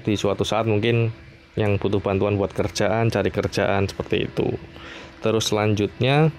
di 0.08 0.14
suatu 0.16 0.48
saat 0.48 0.70
mungkin 0.70 1.12
yang 1.58 1.82
butuh 1.82 2.00
bantuan 2.00 2.38
buat 2.38 2.54
kerjaan 2.54 3.10
cari 3.10 3.34
kerjaan 3.34 3.90
seperti 3.90 4.30
itu. 4.30 4.56
Terus 5.26 5.50
selanjutnya 5.50 6.30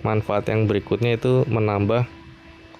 manfaat 0.00 0.48
yang 0.48 0.64
berikutnya 0.64 1.20
itu 1.20 1.44
menambah 1.46 2.08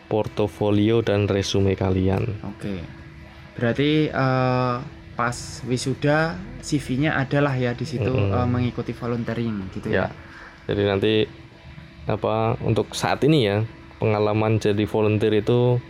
portofolio 0.09 1.04
dan 1.04 1.28
resume 1.28 1.76
kalian. 1.76 2.25
Oke. 2.40 2.80
Berarti 3.61 4.09
eh, 4.09 4.76
pas 5.18 5.34
wisuda 5.66 6.38
CV-nya 6.62 7.18
adalah 7.18 7.58
ya 7.58 7.75
di 7.75 7.82
situ 7.82 8.06
Mm-mm. 8.06 8.38
eh, 8.38 8.46
mengikuti 8.46 8.94
volunteering 8.94 9.66
gitu 9.75 9.90
ya. 9.90 10.06
ya 10.06 10.08
jadi 10.70 10.82
nanti 10.94 11.12
apa 12.06 12.54
untuk 12.62 12.94
saat 12.94 13.26
ini 13.26 13.50
ya 13.50 13.66
pengalaman 13.98 14.62
jadi 14.62 14.87
volunteer 14.87 15.42
itu 15.42 15.82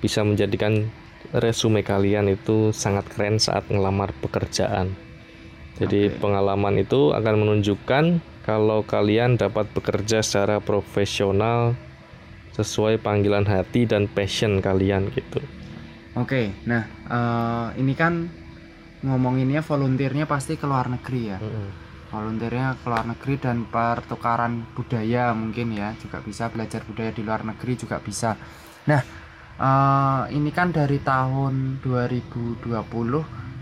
bisa 0.00 0.24
menjadikan 0.24 0.88
resume 1.36 1.84
kalian 1.84 2.32
itu 2.32 2.72
sangat 2.72 3.04
keren 3.12 3.36
saat 3.36 3.68
ngelamar 3.68 4.16
pekerjaan 4.24 4.96
jadi 5.76 6.08
Oke. 6.08 6.16
pengalaman 6.16 6.80
itu 6.80 7.12
akan 7.12 7.36
menunjukkan 7.36 8.04
kalau 8.48 8.80
kalian 8.80 9.36
dapat 9.36 9.68
bekerja 9.76 10.24
secara 10.24 10.56
profesional 10.56 11.76
sesuai 12.56 12.96
panggilan 13.04 13.44
hati 13.44 13.84
dan 13.84 14.08
passion 14.08 14.64
kalian 14.64 15.12
gitu 15.12 15.44
Oke. 16.18 16.50
Nah, 16.66 16.82
eh, 17.06 17.68
ini 17.78 17.94
kan 17.94 18.26
ngomonginnya 19.00 19.64
volunteernya 19.64 20.28
pasti 20.28 20.60
ke 20.60 20.68
luar 20.68 20.92
negeri 20.92 21.22
ya. 21.24 21.38
volunteernya 22.10 22.74
ke 22.82 22.86
luar 22.90 23.06
negeri 23.06 23.34
dan 23.38 23.70
pertukaran 23.70 24.66
budaya 24.74 25.30
mungkin 25.30 25.70
ya 25.78 25.94
juga 25.94 26.18
bisa 26.18 26.50
belajar 26.50 26.82
budaya 26.82 27.14
di 27.14 27.22
luar 27.22 27.46
negeri 27.46 27.78
juga 27.78 28.02
bisa. 28.02 28.34
Nah 28.90 29.02
eh, 29.54 30.22
ini 30.34 30.50
kan 30.50 30.74
dari 30.74 30.98
tahun 30.98 31.78
2020 31.78 32.66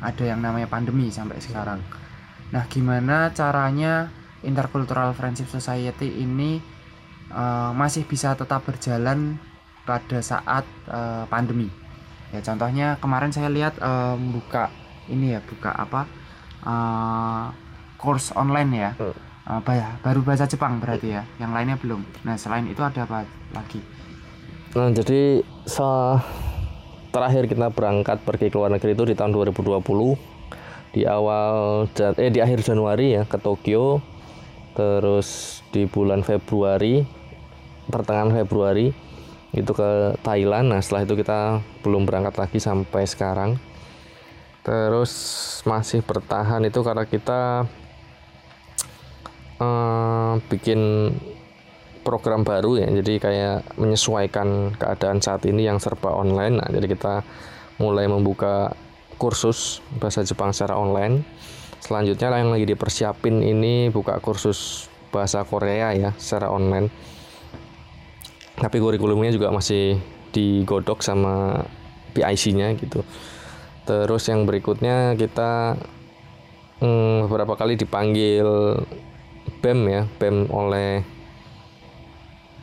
ada 0.00 0.24
yang 0.24 0.40
namanya 0.40 0.64
pandemi 0.64 1.12
sampai 1.12 1.38
sekarang. 1.44 1.84
Nah 2.48 2.64
gimana 2.72 3.28
caranya 3.36 4.08
intercultural 4.40 5.12
friendship 5.12 5.52
society 5.52 6.24
ini 6.24 6.56
eh, 7.28 7.70
masih 7.76 8.08
bisa 8.08 8.32
tetap 8.32 8.64
berjalan 8.64 9.36
pada 9.84 10.24
saat 10.24 10.64
eh, 10.88 11.24
pandemi? 11.28 11.68
Ya 12.32 12.40
contohnya 12.40 12.96
kemarin 12.96 13.28
saya 13.28 13.52
lihat 13.52 13.76
eh, 13.76 14.16
buka 14.16 14.87
ini 15.08 15.34
ya 15.34 15.40
buka 15.40 15.72
apa 15.72 16.04
eh, 16.62 17.44
course 17.96 18.32
online 18.32 18.70
ya 18.72 18.92
Hmm. 18.96 19.16
Ba- 19.64 19.96
baru 20.04 20.20
bahasa 20.20 20.44
Jepang 20.44 20.76
berarti 20.76 21.08
ya 21.08 21.24
yang 21.40 21.56
lainnya 21.56 21.80
belum 21.80 22.04
nah 22.20 22.36
selain 22.36 22.68
itu 22.68 22.84
ada 22.84 23.08
apa 23.08 23.24
lagi 23.56 23.80
Nah, 24.68 24.92
jadi 24.92 25.40
sa- 25.64 26.20
terakhir 27.08 27.48
kita 27.48 27.72
berangkat 27.72 28.20
pergi 28.20 28.52
ke 28.52 28.56
luar 28.60 28.68
negeri 28.68 28.92
itu 28.92 29.08
di 29.08 29.16
tahun 29.16 29.32
2020 29.32 30.20
di 30.92 31.08
awal 31.08 31.88
eh 32.20 32.28
di 32.28 32.40
akhir 32.44 32.60
Januari 32.60 33.16
ya 33.16 33.24
ke 33.24 33.40
Tokyo. 33.40 34.04
Terus 34.76 35.60
di 35.72 35.88
bulan 35.88 36.20
Februari 36.20 37.02
pertengahan 37.88 38.30
Februari 38.30 38.92
itu 39.50 39.72
ke 39.72 40.14
Thailand. 40.20 40.68
Nah, 40.70 40.84
setelah 40.84 41.08
itu 41.08 41.16
kita 41.16 41.58
belum 41.82 42.04
berangkat 42.04 42.36
lagi 42.36 42.60
sampai 42.60 43.08
sekarang. 43.08 43.56
Terus 44.68 45.12
masih 45.64 46.04
bertahan 46.04 46.60
itu 46.68 46.84
karena 46.84 47.08
kita 47.08 47.64
eh, 49.56 50.32
bikin 50.52 50.80
program 52.04 52.44
baru 52.44 52.76
ya. 52.76 52.88
Jadi 53.00 53.16
kayak 53.16 53.80
menyesuaikan 53.80 54.76
keadaan 54.76 55.24
saat 55.24 55.48
ini 55.48 55.64
yang 55.64 55.80
serba 55.80 56.12
online. 56.12 56.60
Nah 56.60 56.68
jadi 56.68 56.84
kita 56.84 57.24
mulai 57.80 58.04
membuka 58.12 58.76
kursus 59.16 59.80
bahasa 59.96 60.20
Jepang 60.20 60.52
secara 60.52 60.76
online. 60.76 61.24
Selanjutnya 61.80 62.28
yang 62.36 62.52
lagi 62.52 62.68
dipersiapin 62.68 63.40
ini 63.40 63.88
buka 63.88 64.20
kursus 64.20 64.92
bahasa 65.08 65.48
Korea 65.48 65.96
ya 65.96 66.12
secara 66.20 66.52
online. 66.52 66.92
Tapi 68.60 68.84
kurikulumnya 68.84 69.32
juga 69.32 69.48
masih 69.48 69.96
digodok 70.36 71.00
sama 71.00 71.64
PIC-nya 72.12 72.76
gitu 72.76 73.00
terus 73.88 74.28
yang 74.28 74.44
berikutnya 74.44 75.16
kita 75.16 75.80
hmm, 76.84 77.24
beberapa 77.24 77.56
kali 77.56 77.80
dipanggil 77.80 78.76
BEM 79.64 79.80
ya 79.88 80.02
BEM 80.20 80.36
oleh 80.52 81.00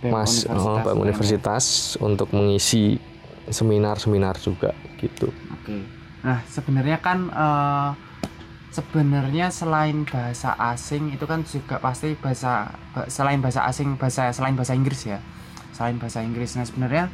BEM 0.05 0.13
Mas 0.13 0.45
oh, 0.45 0.53
Universitas 0.53 0.85
BEM 0.85 0.93
UNM. 0.93 1.01
Universitas 1.01 1.65
untuk 1.97 2.29
mengisi 2.29 3.01
seminar-seminar 3.49 4.37
juga 4.37 4.77
gitu. 5.01 5.33
Oke. 5.53 5.81
Nah, 6.21 6.45
sebenarnya 6.45 6.97
kan 7.01 7.29
eh, 7.29 7.89
sebenarnya 8.69 9.49
selain 9.49 10.05
bahasa 10.05 10.53
asing 10.73 11.13
itu 11.13 11.25
kan 11.25 11.41
juga 11.45 11.81
pasti 11.81 12.13
bahasa 12.17 12.69
ba- 12.93 13.09
selain 13.09 13.41
bahasa 13.41 13.65
asing 13.65 13.97
bahasa 13.97 14.29
selain 14.29 14.53
bahasa 14.53 14.77
Inggris 14.77 15.09
ya. 15.09 15.19
Selain 15.73 15.97
bahasa 15.97 16.21
Inggris. 16.21 16.53
Nah, 16.57 16.65
sebenarnya 16.65 17.09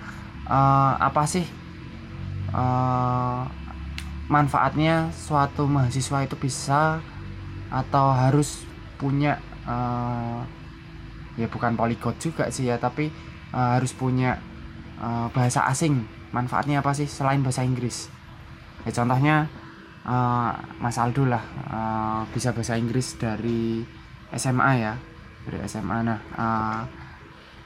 eh, 0.47 0.93
apa 0.99 1.23
sih 1.27 1.47
eh, 2.51 3.43
manfaatnya 4.31 5.11
suatu 5.11 5.67
mahasiswa 5.67 6.23
itu 6.23 6.39
bisa 6.39 7.03
atau 7.67 8.15
harus 8.15 8.63
punya 8.95 9.35
eh, 9.67 10.39
ya 11.35 11.47
bukan 11.51 11.75
polyglot 11.75 12.15
juga 12.23 12.47
sih 12.47 12.71
ya, 12.71 12.79
tapi 12.79 13.11
eh, 13.51 13.69
harus 13.75 13.91
punya 13.91 14.39
eh, 15.03 15.27
bahasa 15.35 15.67
asing. 15.67 16.07
Manfaatnya 16.31 16.79
apa 16.79 16.95
sih 16.95 17.11
selain 17.11 17.43
bahasa 17.43 17.67
Inggris? 17.67 18.07
Ya 18.87 18.91
contohnya 18.95 19.51
eh, 20.07 20.51
Mas 20.79 20.95
Aldo 20.95 21.27
lah 21.27 21.43
eh, 21.67 22.21
bisa 22.31 22.55
bahasa 22.55 22.79
Inggris 22.79 23.19
dari 23.19 23.83
SMA 24.31 24.71
ya, 24.79 24.95
dari 25.43 25.59
SMA. 25.67 25.97
Nah, 26.07 26.19
eh, 26.39 26.81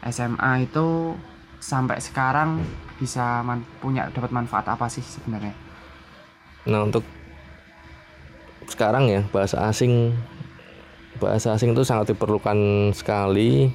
SMA 0.09 0.65
itu 0.65 1.13
sampai 1.61 1.97
sekarang 2.01 2.61
bisa 2.97 3.41
punya 3.81 4.09
dapat 4.09 4.33
manfaat 4.33 4.65
apa 4.69 4.89
sih 4.89 5.01
sebenarnya? 5.05 5.64
Nah 6.65 6.85
untuk 6.85 7.05
sekarang 8.65 9.07
ya 9.07 9.21
bahasa 9.29 9.61
asing 9.69 10.17
bahasa 11.21 11.55
asing 11.55 11.71
itu 11.71 11.87
sangat 11.87 12.11
diperlukan 12.11 12.91
sekali 12.91 13.71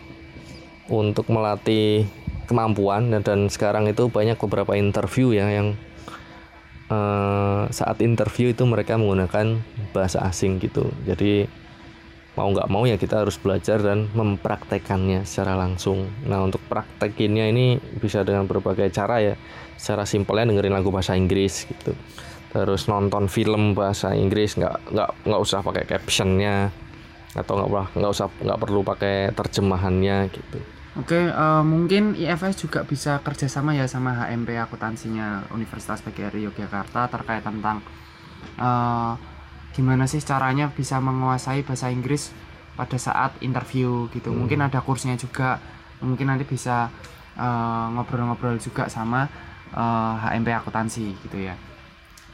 untuk 0.90 1.30
melatih 1.30 2.04
kemampuan. 2.44 3.08
Dan, 3.22 3.48
sekarang 3.48 3.88
itu 3.88 4.10
banyak 4.10 4.36
beberapa 4.36 4.74
interview 4.76 5.32
ya 5.32 5.48
yang 5.48 5.78
eh, 6.90 7.62
saat 7.70 8.02
interview 8.02 8.52
itu 8.52 8.66
mereka 8.66 8.98
menggunakan 8.98 9.62
bahasa 9.94 10.20
asing 10.26 10.60
gitu. 10.60 10.90
Jadi 11.06 11.46
mau 12.38 12.46
nggak 12.46 12.70
mau 12.70 12.86
ya 12.86 12.94
kita 12.94 13.26
harus 13.26 13.36
belajar 13.36 13.82
dan 13.82 14.10
mempraktekannya 14.12 15.24
secara 15.24 15.56
langsung. 15.56 16.10
Nah 16.26 16.44
untuk 16.44 16.62
praktekinnya 16.68 17.48
ini 17.48 17.78
bisa 17.78 18.26
dengan 18.26 18.44
berbagai 18.44 18.90
cara 18.92 19.22
ya. 19.22 19.34
Secara 19.80 20.04
simpelnya 20.04 20.52
dengerin 20.52 20.76
lagu 20.76 20.92
bahasa 20.92 21.16
Inggris 21.16 21.64
gitu 21.64 21.96
terus 22.50 22.90
nonton 22.90 23.30
film 23.30 23.78
bahasa 23.78 24.10
Inggris 24.14 24.58
nggak 24.58 24.90
nggak 24.90 25.10
nggak 25.26 25.40
usah 25.40 25.62
pakai 25.62 25.86
captionnya 25.86 26.74
atau 27.38 27.62
nggak 27.62 27.70
usah 27.70 27.86
nggak 27.94 28.12
usah 28.12 28.26
nggak 28.42 28.60
perlu 28.60 28.80
pakai 28.82 29.16
terjemahannya 29.30 30.16
gitu 30.34 30.58
Oke, 30.98 31.30
eh, 31.30 31.62
mungkin 31.62 32.18
IFS 32.18 32.66
juga 32.66 32.82
bisa 32.82 33.22
kerjasama 33.22 33.78
ya 33.78 33.86
sama 33.86 34.10
HMP 34.10 34.58
akuntansinya 34.58 35.46
Universitas 35.54 36.02
PGRI 36.02 36.50
Yogyakarta 36.50 37.06
terkait 37.06 37.46
tentang 37.46 37.78
eh, 38.58 39.12
gimana 39.70 40.10
sih 40.10 40.18
caranya 40.18 40.66
bisa 40.74 40.98
menguasai 40.98 41.62
bahasa 41.62 41.94
Inggris 41.94 42.34
pada 42.74 42.98
saat 42.98 43.38
interview 43.38 44.10
gitu. 44.10 44.34
Mungkin 44.34 44.66
ada 44.66 44.82
kursnya 44.82 45.14
juga, 45.14 45.62
mungkin 46.02 46.26
nanti 46.26 46.42
bisa 46.42 46.90
eh, 47.38 47.86
ngobrol-ngobrol 47.94 48.58
juga 48.58 48.90
sama 48.90 49.30
eh, 49.70 50.14
HMP 50.26 50.50
akuntansi 50.50 51.14
gitu 51.22 51.38
ya. 51.38 51.54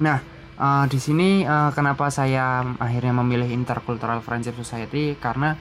Nah, 0.03 0.19
eh, 0.57 0.85
di 0.89 0.99
sini 1.01 1.45
eh, 1.45 1.71
kenapa 1.73 2.13
saya 2.13 2.65
akhirnya 2.77 3.15
memilih 3.23 3.49
Intercultural 3.53 4.21
Friendship 4.21 4.57
Society? 4.59 5.17
Karena 5.17 5.57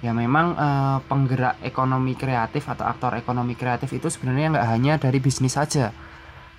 ya 0.00 0.12
memang 0.14 0.46
eh, 0.54 0.98
penggerak 1.06 1.62
ekonomi 1.64 2.14
kreatif 2.14 2.66
atau 2.70 2.86
aktor 2.86 3.16
ekonomi 3.18 3.54
kreatif 3.58 3.90
itu 3.94 4.08
sebenarnya 4.10 4.58
nggak 4.58 4.68
hanya 4.70 4.92
dari 4.98 5.18
bisnis 5.18 5.56
saja 5.58 5.90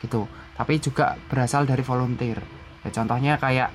gitu. 0.04 0.28
Tapi 0.58 0.78
juga 0.82 1.18
berasal 1.30 1.66
dari 1.66 1.82
volunteer. 1.82 2.40
Ya 2.82 2.90
contohnya 2.90 3.38
kayak 3.38 3.70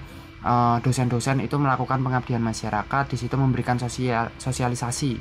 dosen-dosen 0.87 1.43
itu 1.43 1.59
melakukan 1.59 1.99
pengabdian 2.07 2.39
masyarakat 2.39 3.05
di 3.11 3.19
situ 3.19 3.35
memberikan 3.35 3.83
sosial 3.83 4.31
sosialisasi. 4.39 5.19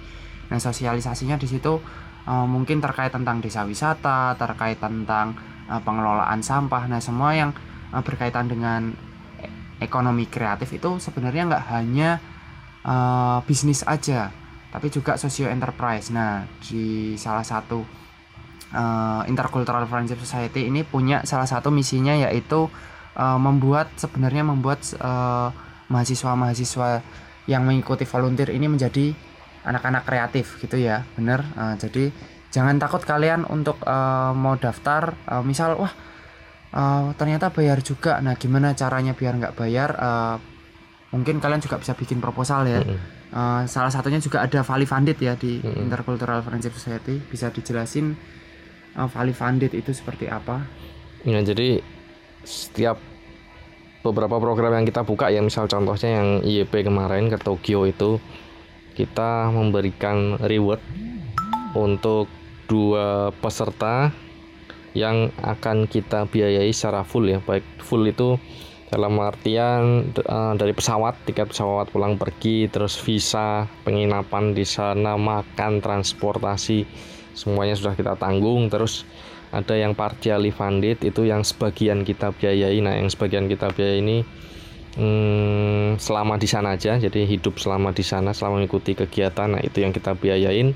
Nah 0.49 0.59
sosialisasinya 0.61 1.37
di 1.41 1.47
situ 1.49 1.81
eh, 2.25 2.45
mungkin 2.45 2.81
terkait 2.81 3.13
tentang 3.13 3.41
desa 3.41 3.65
wisata 3.65 4.37
terkait 4.37 4.77
tentang 4.77 5.33
eh, 5.69 5.81
pengelolaan 5.81 6.41
sampah 6.41 6.85
nah 6.89 7.01
semua 7.01 7.33
yang 7.33 7.51
eh, 7.95 8.03
berkaitan 8.03 8.51
dengan 8.51 8.91
ekonomi 9.79 10.27
kreatif 10.27 10.71
itu 10.75 10.99
sebenarnya 10.99 11.47
nggak 11.47 11.65
hanya 11.71 12.19
eh, 12.83 13.39
bisnis 13.47 13.87
aja 13.87 14.31
tapi 14.75 14.91
juga 14.91 15.15
socio 15.15 15.47
enterprise. 15.47 16.11
Nah 16.11 16.43
di 16.59 17.15
salah 17.15 17.47
satu 17.47 17.79
eh, 18.75 19.21
intercultural 19.31 19.87
friendship 19.87 20.19
society 20.19 20.67
ini 20.67 20.83
punya 20.83 21.23
salah 21.23 21.47
satu 21.47 21.71
misinya 21.71 22.11
yaitu 22.11 22.67
eh, 23.15 23.39
membuat 23.39 23.95
sebenarnya 23.95 24.43
membuat 24.43 24.83
eh, 24.99 25.49
mahasiswa-mahasiswa 25.87 26.99
yang 27.47 27.63
mengikuti 27.63 28.03
volunteer 28.03 28.51
ini 28.51 28.67
menjadi 28.67 29.13
anak-anak 29.63 30.03
kreatif 30.03 30.59
gitu 30.59 30.75
ya. 30.75 31.07
Bener 31.15 31.39
Eh, 31.55 31.75
jadi 31.79 32.03
jangan 32.51 32.75
takut 32.75 32.99
kalian 33.07 33.47
untuk 33.47 33.79
eh, 33.87 34.31
mau 34.35 34.59
daftar 34.59 35.15
eh, 35.31 35.43
misal 35.47 35.79
wah 35.79 35.93
eh, 36.75 37.07
ternyata 37.15 37.49
bayar 37.49 37.79
juga. 37.79 38.19
Nah 38.19 38.35
gimana 38.35 38.75
caranya 38.75 39.15
biar 39.15 39.33
nggak 39.39 39.55
bayar? 39.55 39.89
Eh, 39.95 40.35
mungkin 41.15 41.39
kalian 41.39 41.63
juga 41.63 41.79
bisa 41.79 41.95
bikin 41.95 42.19
proposal 42.19 42.67
ya. 42.67 42.83
Mm-mm. 42.83 42.99
Eh, 43.35 43.63
salah 43.71 43.91
satunya 43.91 44.19
juga 44.19 44.43
ada 44.43 44.61
Valley 44.61 44.87
Funded 44.87 45.17
ya 45.17 45.39
di 45.39 45.63
Mm-mm. 45.63 45.87
Intercultural 45.87 46.43
Friendship 46.43 46.75
Society. 46.75 47.19
Bisa 47.19 47.51
dijelasin 47.51 48.15
uh, 48.95 49.07
Valley 49.11 49.35
Funded 49.35 49.71
itu 49.75 49.91
seperti 49.91 50.31
apa? 50.31 50.63
Ya, 51.27 51.43
jadi 51.43 51.83
setiap 52.45 53.01
beberapa 54.05 54.37
program 54.37 54.77
yang 54.77 54.85
kita 54.85 55.01
buka 55.01 55.33
ya 55.33 55.41
misal 55.41 55.65
contohnya 55.65 56.21
yang 56.21 56.27
IEP 56.45 56.85
kemarin 56.85 57.25
ke 57.25 57.41
Tokyo 57.41 57.89
itu 57.89 58.21
kita 58.93 59.49
memberikan 59.49 60.37
reward 60.45 60.79
untuk 61.73 62.29
dua 62.69 63.33
peserta 63.41 64.13
yang 64.95 65.29
akan 65.43 65.85
kita 65.91 66.25
biayai 66.25 66.71
secara 66.71 67.03
full 67.03 67.27
ya. 67.27 67.43
Baik 67.43 67.67
full 67.83 68.07
itu 68.07 68.39
dalam 68.87 69.19
artian 69.19 70.07
eh, 70.15 70.53
dari 70.55 70.71
pesawat 70.71 71.27
tiket 71.27 71.51
pesawat 71.51 71.91
pulang 71.91 72.15
pergi 72.15 72.71
terus 72.71 72.95
visa 72.95 73.67
penginapan 73.83 74.55
di 74.55 74.63
sana 74.63 75.19
makan 75.19 75.83
transportasi 75.83 76.87
semuanya 77.35 77.75
sudah 77.75 77.93
kita 77.93 78.15
tanggung. 78.15 78.71
Terus 78.71 79.03
ada 79.51 79.75
yang 79.75 79.93
partially 79.93 80.49
funded 80.55 81.03
itu 81.03 81.27
yang 81.27 81.43
sebagian 81.43 82.07
kita 82.07 82.31
biayai. 82.31 82.79
Nah 82.79 82.95
yang 82.95 83.11
sebagian 83.11 83.51
kita 83.51 83.75
biayai 83.75 83.99
ini 83.99 84.17
hmm, 84.95 85.99
selama 85.99 86.39
di 86.39 86.47
sana 86.47 86.79
aja 86.79 86.95
jadi 86.95 87.27
hidup 87.27 87.59
selama 87.59 87.91
di 87.91 88.03
sana 88.07 88.31
selama 88.31 88.63
mengikuti 88.63 88.95
kegiatan 88.95 89.59
nah 89.59 89.61
itu 89.61 89.83
yang 89.83 89.91
kita 89.91 90.15
biayain. 90.15 90.71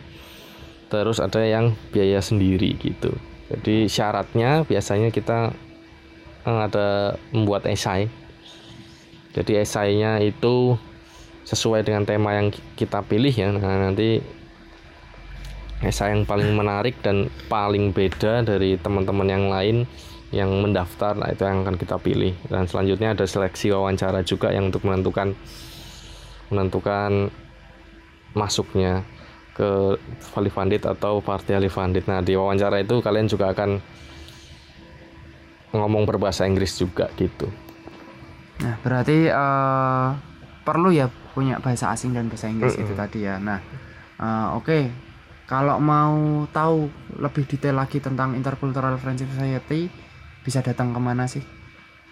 Terus 0.92 1.24
ada 1.24 1.40
yang 1.46 1.78
biaya 1.94 2.20
sendiri 2.20 2.76
gitu 2.82 3.16
jadi 3.50 3.90
syaratnya 3.90 4.64
biasanya 4.70 5.10
kita 5.10 5.50
eh, 6.46 6.60
ada 6.70 7.18
membuat 7.34 7.66
esai. 7.66 8.06
Jadi 9.34 9.62
esainya 9.62 10.22
itu 10.22 10.78
sesuai 11.46 11.82
dengan 11.82 12.06
tema 12.06 12.38
yang 12.38 12.54
ki- 12.54 12.86
kita 12.86 13.02
pilih 13.02 13.34
ya. 13.34 13.50
Nah 13.50 13.90
nanti 13.90 14.22
esai 15.82 16.14
yang 16.14 16.30
paling 16.30 16.54
menarik 16.54 17.02
dan 17.02 17.34
paling 17.50 17.90
beda 17.90 18.46
dari 18.46 18.78
teman-teman 18.78 19.28
yang 19.30 19.46
lain 19.50 19.78
yang 20.30 20.52
mendaftar 20.62 21.18
nah 21.18 21.34
itu 21.34 21.42
yang 21.42 21.66
akan 21.66 21.78
kita 21.78 21.98
pilih. 21.98 22.38
Dan 22.46 22.70
selanjutnya 22.70 23.18
ada 23.18 23.26
seleksi 23.26 23.74
wawancara 23.74 24.22
juga 24.22 24.54
yang 24.54 24.70
untuk 24.70 24.86
menentukan 24.86 25.34
menentukan 26.54 27.34
masuknya 28.38 29.02
ke 29.60 30.00
fully 30.24 30.48
funded 30.48 30.88
atau 30.88 31.20
partially 31.20 31.68
funded 31.68 32.08
nah 32.08 32.24
di 32.24 32.32
wawancara 32.40 32.80
itu 32.80 33.04
kalian 33.04 33.28
juga 33.28 33.52
akan 33.52 33.84
ngomong 35.76 36.08
berbahasa 36.08 36.48
Inggris 36.50 36.80
juga 36.80 37.12
gitu. 37.20 37.52
Nah 38.64 38.80
berarti 38.82 39.28
eh, 39.30 40.10
perlu 40.64 40.90
ya 40.96 41.12
punya 41.36 41.62
bahasa 41.62 41.94
asing 41.94 42.16
dan 42.16 42.32
bahasa 42.32 42.50
Inggris 42.50 42.74
itu 42.80 42.90
Mm-mm. 42.96 43.04
tadi 43.04 43.20
ya. 43.28 43.36
Nah 43.38 43.60
eh, 44.18 44.48
oke. 44.56 45.10
Kalau 45.50 45.82
mau 45.82 46.46
tahu 46.54 46.86
lebih 47.18 47.50
detail 47.50 47.82
lagi 47.82 47.98
tentang 47.98 48.38
Intercultural 48.38 49.02
Friendship 49.02 49.34
Society 49.34 49.90
bisa 50.46 50.62
datang 50.62 50.94
ke 50.94 51.00
mana 51.02 51.26
sih? 51.26 51.42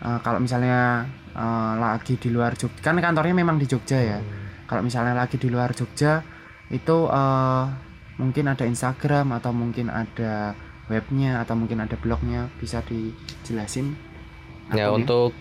Eh, 0.03 0.19
kalau 0.21 0.37
misalnya 0.41 1.05
eh, 1.33 1.73
lagi 1.77 2.17
di 2.17 2.29
luar 2.29 2.57
Jogja 2.57 2.81
kan 2.81 2.97
kantornya 2.97 3.33
memang 3.33 3.57
di 3.57 3.65
Jogja 3.65 3.97
ya. 3.97 4.19
Kalau 4.67 4.83
misalnya 4.83 5.15
lagi 5.15 5.39
di 5.39 5.47
luar 5.47 5.71
Jogja 5.73 6.36
itu 6.73 6.97
eh, 7.07 7.63
mungkin 8.17 8.49
ada 8.49 8.65
Instagram 8.65 9.37
atau 9.37 9.53
mungkin 9.53 9.93
ada 9.93 10.57
webnya 10.87 11.43
atau 11.43 11.55
mungkin 11.55 11.81
ada 11.83 11.95
blognya 11.99 12.49
bisa 12.57 12.81
dijelasin 12.83 13.95
ya 14.73 14.91
untuk 14.91 15.33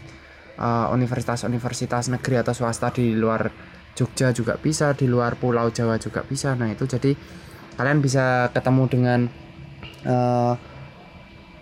eh, 0.61 0.87
universitas-universitas 0.93 2.13
negeri 2.13 2.45
atau 2.45 2.53
swasta 2.53 2.93
di 2.93 3.17
luar 3.17 3.49
Jogja 3.95 4.35
juga 4.35 4.59
bisa, 4.59 4.91
di 4.93 5.07
luar 5.07 5.39
Pulau 5.39 5.71
Jawa 5.71 5.97
juga 6.03 6.27
bisa. 6.27 6.59
Nah, 6.59 6.75
itu 6.75 6.85
jadi 6.85 7.15
kalian 7.79 8.03
bisa 8.03 8.51
ketemu 8.51 8.85
dengan 8.91 9.21
eh, 10.03 10.55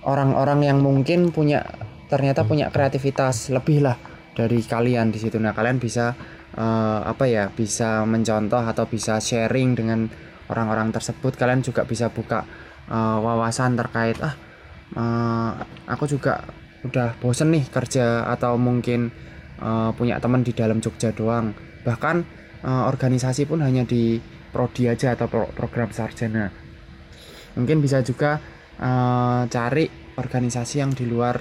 orang-orang 0.09 0.61
yang 0.64 0.79
mungkin 0.81 1.29
punya 1.31 1.62
ternyata 2.09 2.45
punya 2.45 2.68
kreativitas 2.68 3.53
lebih 3.53 3.85
lah 3.85 3.97
dari 4.33 4.64
kalian 4.64 5.12
di 5.12 5.21
situ. 5.21 5.37
Nah, 5.37 5.53
kalian 5.53 5.77
bisa 5.77 6.16
eh, 6.57 7.01
apa 7.05 7.29
ya? 7.29 7.53
Bisa 7.53 8.09
mencontoh 8.09 8.64
atau 8.64 8.88
bisa 8.88 9.21
sharing 9.21 9.77
dengan 9.77 10.09
orang-orang 10.49 10.88
tersebut. 10.88 11.37
Kalian 11.37 11.61
juga 11.61 11.85
bisa 11.85 12.09
buka 12.09 12.49
eh, 12.88 13.18
wawasan 13.21 13.77
terkait 13.77 14.16
ah 14.25 14.35
eh, 14.97 15.51
aku 15.85 16.09
juga 16.09 16.49
udah 16.83 17.14
bosen 17.23 17.55
nih 17.55 17.68
kerja 17.68 18.25
atau 18.27 18.57
mungkin 18.57 19.12
eh, 19.61 19.90
punya 19.95 20.16
teman 20.16 20.40
di 20.40 20.57
dalam 20.57 20.81
Jogja 20.81 21.12
doang 21.12 21.72
bahkan 21.83 22.23
eh, 22.61 22.85
organisasi 22.87 23.45
pun 23.45 23.61
hanya 23.61 23.83
di 23.83 24.18
prodi 24.49 24.87
aja 24.87 25.12
atau 25.12 25.27
pro- 25.27 25.51
program 25.51 25.90
sarjana 25.90 26.51
mungkin 27.53 27.79
bisa 27.79 28.01
juga 28.01 28.38
eh, 28.77 29.42
cari 29.47 29.85
organisasi 30.14 30.75
yang 30.79 30.92
di 30.92 31.05
luar 31.05 31.40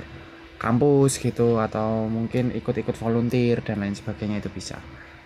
kampus 0.55 1.17
gitu 1.17 1.57
atau 1.57 2.05
mungkin 2.05 2.51
ikut-ikut 2.51 2.93
volunteer 2.95 3.59
dan 3.61 3.81
lain 3.81 3.93
sebagainya 3.93 4.39
itu 4.39 4.49
bisa 4.49 4.77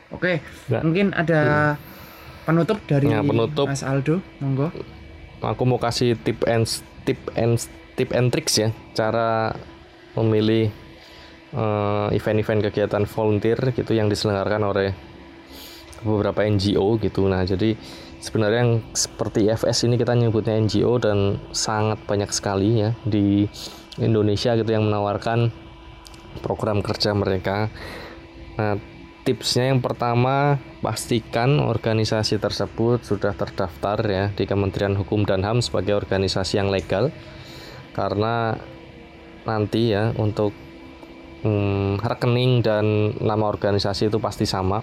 oke 0.10 0.40
Ya. 0.68 0.80
mungkin 0.80 1.12
ada 1.12 1.76
penutup 2.46 2.80
dari 2.86 3.10
Ya, 3.10 3.20
penutup. 3.20 3.68
Mas 3.68 3.82
Aldo 3.82 4.22
monggo 4.40 4.72
aku 5.42 5.64
mau 5.64 5.78
kasih 5.78 6.16
tip 6.18 6.42
and 6.48 6.66
tip 7.04 7.20
and 7.36 7.60
tip 7.94 8.10
and 8.12 8.32
tricks 8.32 8.58
ya 8.58 8.72
cara 8.96 9.54
memilih 10.16 10.72
event-event 12.12 12.68
kegiatan 12.68 13.04
volunteer 13.08 13.58
gitu 13.72 13.96
yang 13.96 14.12
diselenggarakan 14.12 14.64
oleh 14.68 14.90
beberapa 16.04 16.44
NGO 16.44 17.00
gitu. 17.00 17.26
Nah 17.32 17.48
jadi 17.48 17.74
sebenarnya 18.20 18.60
yang 18.62 18.74
seperti 18.92 19.48
IFS 19.48 19.88
ini 19.88 19.96
kita 19.96 20.14
nyebutnya 20.14 20.60
NGO 20.60 21.00
dan 21.00 21.40
sangat 21.56 22.04
banyak 22.04 22.30
sekali 22.36 22.84
ya 22.84 22.92
di 23.08 23.48
Indonesia 23.98 24.54
gitu 24.60 24.68
yang 24.68 24.86
menawarkan 24.92 25.50
program 26.44 26.84
kerja 26.84 27.16
mereka. 27.16 27.72
Nah 28.60 28.76
tipsnya 29.24 29.72
yang 29.72 29.80
pertama 29.80 30.60
pastikan 30.84 31.58
organisasi 31.64 32.38
tersebut 32.38 33.02
sudah 33.08 33.34
terdaftar 33.34 33.98
ya 34.06 34.30
di 34.36 34.44
Kementerian 34.46 34.94
Hukum 35.00 35.24
dan 35.24 35.42
HAM 35.42 35.64
sebagai 35.64 35.96
organisasi 35.96 36.60
yang 36.60 36.68
legal. 36.70 37.10
Karena 37.96 38.60
nanti 39.48 39.96
ya 39.96 40.12
untuk 40.20 40.65
hmm, 41.46 42.02
rekening 42.02 42.66
dan 42.66 43.14
nama 43.22 43.46
organisasi 43.46 44.10
itu 44.10 44.18
pasti 44.18 44.50
sama. 44.50 44.82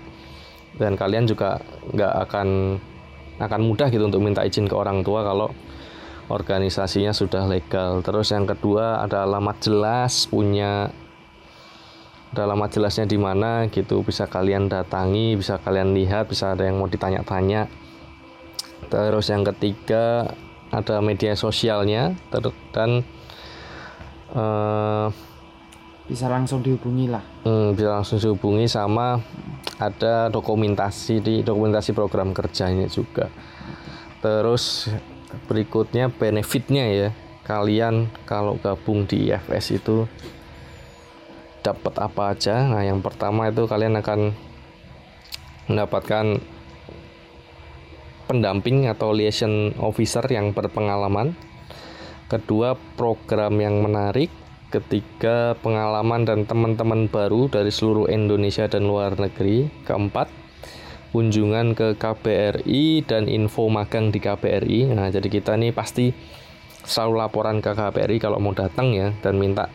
Dan 0.73 0.97
kalian 0.97 1.29
juga 1.29 1.61
nggak 1.93 2.15
akan 2.31 2.49
akan 3.43 3.61
mudah 3.61 3.91
gitu 3.91 4.07
untuk 4.07 4.23
minta 4.23 4.47
izin 4.47 4.71
ke 4.71 4.73
orang 4.79 5.03
tua 5.03 5.27
kalau 5.27 5.51
organisasinya 6.31 7.11
sudah 7.11 7.45
legal. 7.51 8.01
Terus 8.01 8.31
yang 8.31 8.47
kedua 8.47 9.03
ada 9.03 9.27
alamat 9.27 9.59
jelas 9.61 10.31
punya 10.31 10.89
ada 12.33 12.49
alamat 12.49 12.73
jelasnya 12.73 13.05
di 13.11 13.19
mana 13.21 13.69
gitu. 13.69 14.01
Bisa 14.01 14.31
kalian 14.31 14.71
datangi 14.71 15.37
bisa 15.37 15.61
kalian 15.61 15.93
lihat 15.93 16.31
bisa 16.31 16.55
ada 16.55 16.65
yang 16.65 16.81
mau 16.81 16.89
ditanya-tanya. 16.89 17.69
Terus 18.89 19.29
yang 19.29 19.45
ketiga 19.45 20.33
ada 20.73 21.05
media 21.05 21.37
sosialnya 21.37 22.17
dan 22.73 23.05
eh, 24.33 25.07
bisa 26.11 26.27
langsung 26.27 26.61
dihubungi 26.61 27.07
lah 27.09 27.23
Hmm, 27.47 27.75
bisa 27.75 27.91
langsung 27.99 28.19
dihubungi 28.23 28.67
sama 28.71 29.23
ada 29.83 30.31
dokumentasi 30.31 31.19
di 31.19 31.35
dokumentasi 31.43 31.91
program 31.91 32.31
kerjanya 32.31 32.87
juga. 32.87 33.27
Terus 34.23 34.87
berikutnya 35.51 36.07
benefitnya 36.07 36.85
ya 36.87 37.09
kalian 37.43 38.07
kalau 38.23 38.55
gabung 38.63 39.11
di 39.11 39.35
IFS 39.35 39.83
itu 39.83 40.07
dapat 41.67 41.95
apa 41.99 42.35
aja. 42.35 42.67
Nah 42.71 42.87
yang 42.87 43.03
pertama 43.03 43.51
itu 43.51 43.67
kalian 43.67 43.99
akan 43.99 44.35
mendapatkan 45.67 46.39
pendamping 48.31 48.87
atau 48.87 49.11
liaison 49.11 49.75
officer 49.83 50.23
yang 50.31 50.55
berpengalaman. 50.55 51.35
Kedua 52.31 52.79
program 52.97 53.59
yang 53.59 53.83
menarik 53.83 54.31
ketiga 54.73 55.53
pengalaman 55.61 56.25
dan 56.25 56.49
teman-teman 56.49 57.13
baru 57.13 57.53
dari 57.53 57.69
seluruh 57.69 58.09
Indonesia 58.09 58.65
dan 58.65 58.89
luar 58.89 59.21
negeri. 59.21 59.69
Keempat 59.85 60.33
kunjungan 61.13 61.77
ke 61.77 62.01
KBRI 62.01 63.05
dan 63.05 63.29
info 63.29 63.69
magang 63.69 64.09
di 64.09 64.17
KBRI 64.17 64.97
nah 64.97 65.13
jadi 65.13 65.29
kita 65.29 65.61
nih 65.61 65.77
pasti 65.77 66.09
selalu 66.89 67.21
laporan 67.21 67.61
ke 67.61 67.77
KBRI 67.77 68.17
kalau 68.17 68.41
mau 68.41 68.57
datang 68.57 68.97
ya 68.97 69.13
dan 69.21 69.37
minta 69.37 69.69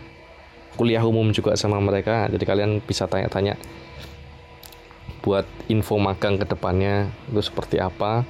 kuliah 0.78 1.02
umum 1.02 1.34
juga 1.34 1.58
sama 1.58 1.82
mereka. 1.82 2.30
Jadi 2.30 2.46
kalian 2.46 2.72
bisa 2.86 3.10
tanya-tanya 3.10 3.58
buat 5.26 5.44
info 5.68 5.98
magang 5.98 6.38
ke 6.38 6.46
depannya 6.46 7.10
itu 7.34 7.42
seperti 7.42 7.82
apa. 7.82 8.24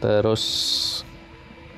Terus 0.00 0.42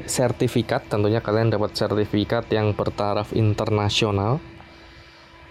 sertifikat 0.02 0.90
tentunya 0.90 1.22
kalian 1.22 1.54
dapat 1.54 1.78
sertifikat 1.78 2.50
yang 2.50 2.74
bertaraf 2.74 3.30
internasional. 3.30 4.42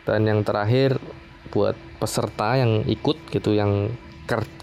Dan 0.03 0.27
yang 0.27 0.43
terakhir 0.43 0.99
buat 1.47 1.79
peserta 1.95 2.59
yang 2.59 2.83
ikut 2.83 3.15
gitu 3.31 3.55
yang 3.55 3.95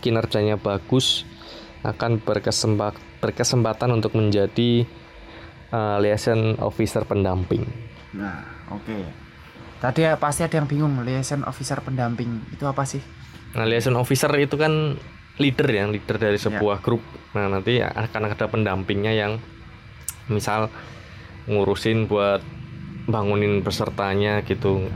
kinerjanya 0.04 0.60
bagus 0.60 1.24
akan 1.80 2.20
berkesempat 2.20 2.98
berkesempatan 3.24 3.88
untuk 3.96 4.16
menjadi 4.16 4.84
uh, 5.72 5.96
liaison 6.00 6.60
officer 6.60 7.08
pendamping. 7.08 7.64
Nah 8.16 8.68
oke. 8.68 8.98
Tadi 9.80 10.04
ya 10.04 10.20
pasti 10.20 10.44
ada 10.44 10.60
yang 10.60 10.68
bingung 10.68 11.00
liaison 11.00 11.40
officer 11.48 11.80
pendamping 11.80 12.44
itu 12.52 12.64
apa 12.68 12.84
sih? 12.84 13.00
Nah 13.56 13.64
liaison 13.64 13.96
officer 13.96 14.28
itu 14.36 14.60
kan 14.60 14.96
leader 15.40 15.68
ya 15.72 15.88
leader 15.88 16.20
dari 16.20 16.36
sebuah 16.36 16.84
grup. 16.84 17.00
Nah 17.32 17.48
nanti 17.48 17.80
akan 17.80 18.22
ada 18.28 18.44
pendampingnya 18.44 19.12
yang 19.16 19.40
misal 20.30 20.72
ngurusin 21.50 22.06
buat 22.06 22.40
bangunin 23.10 23.60
pesertanya 23.66 24.46
gitu 24.46 24.86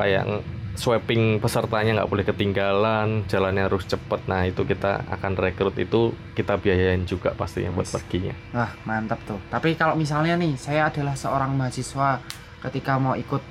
kayak 0.00 0.42
sweeping 0.80 1.42
pesertanya 1.42 2.00
nggak 2.00 2.10
boleh 2.10 2.24
ketinggalan 2.24 3.28
jalannya 3.28 3.68
harus 3.68 3.84
cepet 3.84 4.24
nah 4.24 4.48
itu 4.48 4.64
kita 4.64 5.04
akan 5.12 5.36
rekrut 5.36 5.76
itu 5.76 6.16
kita 6.32 6.56
biayain 6.56 7.04
juga 7.04 7.36
pastinya 7.36 7.68
buat 7.74 7.90
perginya 7.90 8.32
Wah 8.56 8.72
mantap 8.88 9.20
tuh. 9.28 9.36
Tapi 9.52 9.76
kalau 9.76 9.98
misalnya 9.98 10.40
nih 10.40 10.56
saya 10.56 10.88
adalah 10.88 11.12
seorang 11.18 11.52
mahasiswa 11.52 12.22
ketika 12.64 12.96
mau 12.96 13.12
ikut 13.12 13.42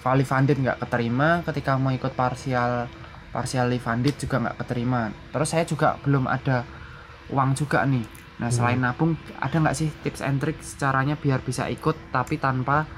vali 0.00 0.24
funded 0.24 0.56
nggak 0.56 0.80
keterima, 0.80 1.44
ketika 1.44 1.76
mau 1.76 1.92
ikut 1.92 2.16
parsial 2.16 2.88
partially 3.30 3.76
funded 3.76 4.16
juga 4.16 4.40
nggak 4.40 4.56
keterima. 4.64 5.12
Terus 5.30 5.48
saya 5.52 5.64
juga 5.68 6.00
belum 6.00 6.24
ada 6.26 6.64
uang 7.30 7.50
juga 7.54 7.84
nih. 7.84 8.04
Nah 8.40 8.48
selain 8.48 8.80
nabung 8.80 9.20
ada 9.36 9.52
nggak 9.52 9.76
sih 9.76 9.92
tips 10.00 10.24
and 10.24 10.40
tricks 10.40 10.80
caranya 10.80 11.14
biar 11.20 11.44
bisa 11.44 11.68
ikut 11.68 11.94
tapi 12.08 12.40
tanpa 12.40 12.88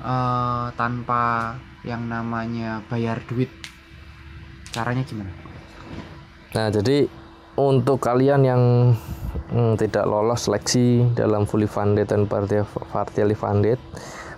eh, 0.00 0.66
tanpa 0.74 1.54
yang 1.86 2.10
namanya 2.10 2.82
bayar 2.90 3.22
duit. 3.28 3.50
Caranya 4.74 5.04
gimana? 5.06 5.30
Nah, 6.52 6.68
jadi 6.72 7.08
untuk 7.56 8.00
kalian 8.00 8.40
yang 8.44 8.62
mm, 9.52 9.80
tidak 9.80 10.04
lolos 10.08 10.48
seleksi 10.48 11.08
dalam 11.16 11.44
fully 11.44 11.68
funded 11.68 12.08
dan 12.08 12.24
parti- 12.28 12.64
partially 12.92 13.36
funded, 13.36 13.80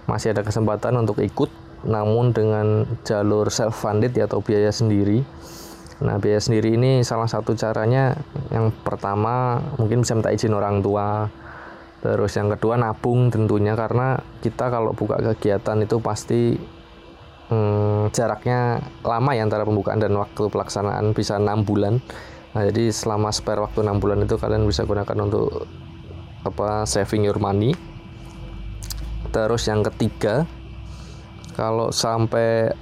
masih 0.06 0.34
ada 0.34 0.42
kesempatan 0.46 0.98
untuk 0.98 1.18
ikut, 1.22 1.50
namun 1.86 2.30
dengan 2.34 2.86
jalur 3.06 3.50
self 3.50 3.78
funded 3.78 4.14
atau 4.18 4.42
biaya 4.42 4.70
sendiri. 4.70 5.22
Nah, 6.00 6.16
biaya 6.16 6.40
sendiri 6.40 6.80
ini 6.80 7.04
salah 7.04 7.28
satu 7.28 7.52
caranya 7.52 8.16
yang 8.48 8.72
pertama 8.72 9.60
mungkin 9.76 10.00
bisa 10.00 10.16
minta 10.16 10.32
izin 10.32 10.56
orang 10.56 10.80
tua. 10.80 11.28
Terus 12.00 12.32
yang 12.40 12.48
kedua 12.48 12.80
nabung 12.80 13.28
tentunya 13.28 13.76
karena 13.76 14.16
kita 14.40 14.72
kalau 14.72 14.96
buka 14.96 15.20
kegiatan 15.20 15.84
itu 15.84 16.00
pasti 16.00 16.56
hmm, 17.52 18.08
jaraknya 18.16 18.80
lama 19.04 19.30
ya 19.36 19.44
antara 19.44 19.68
pembukaan 19.68 20.00
dan 20.00 20.16
waktu 20.16 20.48
pelaksanaan 20.48 21.12
bisa 21.12 21.36
enam 21.36 21.68
bulan. 21.68 22.00
Nah, 22.56 22.62
jadi 22.72 22.88
selama 22.88 23.28
spare 23.28 23.60
waktu 23.60 23.84
enam 23.84 24.00
bulan 24.00 24.24
itu 24.24 24.40
kalian 24.40 24.64
bisa 24.64 24.88
gunakan 24.88 25.28
untuk 25.28 25.68
apa 26.48 26.88
saving 26.88 27.28
your 27.28 27.36
money. 27.36 27.76
Terus 29.30 29.68
yang 29.68 29.84
ketiga, 29.84 30.48
kalau 31.54 31.92
sampai 31.92 32.72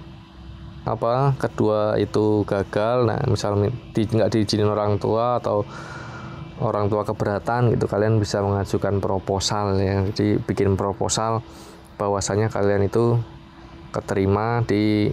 apa 0.89 1.37
kedua 1.37 2.01
itu 2.01 2.47
gagal, 2.49 3.05
nah 3.05 3.21
misal 3.29 3.59
mi- 3.61 3.75
di, 3.93 4.09
nggak 4.09 4.33
diizinin 4.33 4.71
orang 4.71 4.97
tua 4.97 5.37
atau 5.43 5.67
orang 6.59 6.91
tua 6.91 7.05
keberatan 7.07 7.75
gitu, 7.77 7.87
kalian 7.87 8.19
bisa 8.19 8.41
mengajukan 8.41 8.99
proposal 8.99 9.79
ya. 9.79 10.03
Jadi 10.11 10.41
bikin 10.43 10.75
proposal 10.75 11.45
bahwasanya 11.99 12.49
kalian 12.49 12.87
itu 12.89 13.19
keterima 13.93 14.63
di 14.67 15.11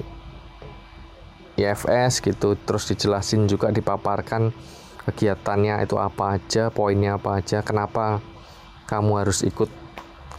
IFS 1.55 2.19
gitu 2.19 2.59
terus 2.59 2.83
dijelasin 2.91 3.47
juga 3.47 3.71
dipaparkan 3.71 4.51
kegiatannya 5.07 5.87
itu 5.87 5.95
apa 5.95 6.35
aja 6.39 6.67
poinnya 6.67 7.15
apa 7.15 7.39
aja 7.39 7.63
kenapa 7.63 8.19
kamu 8.85 9.23
harus 9.23 9.41
ikut 9.47 9.71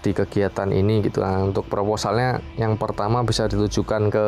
di 0.04 0.12
kegiatan 0.12 0.70
ini 0.70 1.02
gitu 1.02 1.24
nah, 1.24 1.42
untuk 1.42 1.66
proposalnya 1.66 2.44
yang 2.60 2.76
pertama 2.76 3.24
bisa 3.24 3.48
ditujukan 3.48 4.12
ke 4.12 4.26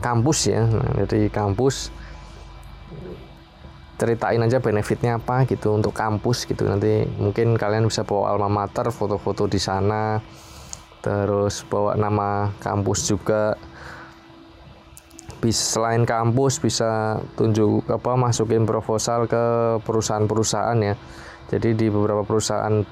kampus 0.00 0.52
ya. 0.52 0.62
Nah, 0.64 1.04
jadi 1.04 1.28
kampus 1.32 1.90
ceritain 3.96 4.40
aja 4.44 4.60
benefitnya 4.60 5.16
apa 5.16 5.48
gitu 5.48 5.72
untuk 5.72 5.96
kampus 5.96 6.44
gitu. 6.44 6.68
Nanti 6.68 7.08
mungkin 7.16 7.56
kalian 7.56 7.88
bisa 7.88 8.04
bawa 8.04 8.36
alma 8.36 8.48
mater 8.48 8.92
foto-foto 8.92 9.48
di 9.48 9.56
sana 9.56 10.20
terus 11.00 11.64
bawa 11.64 11.96
nama 11.96 12.52
kampus 12.60 13.08
juga. 13.08 13.56
Bisa 15.36 15.78
selain 15.78 16.08
kampus 16.08 16.58
bisa 16.58 17.20
tunjuk 17.36 17.84
apa 17.92 18.16
masukin 18.16 18.64
proposal 18.64 19.28
ke 19.28 19.76
perusahaan-perusahaan 19.84 20.78
ya. 20.80 20.94
Jadi 21.46 21.78
di 21.78 21.86
beberapa 21.92 22.26
perusahaan 22.26 22.82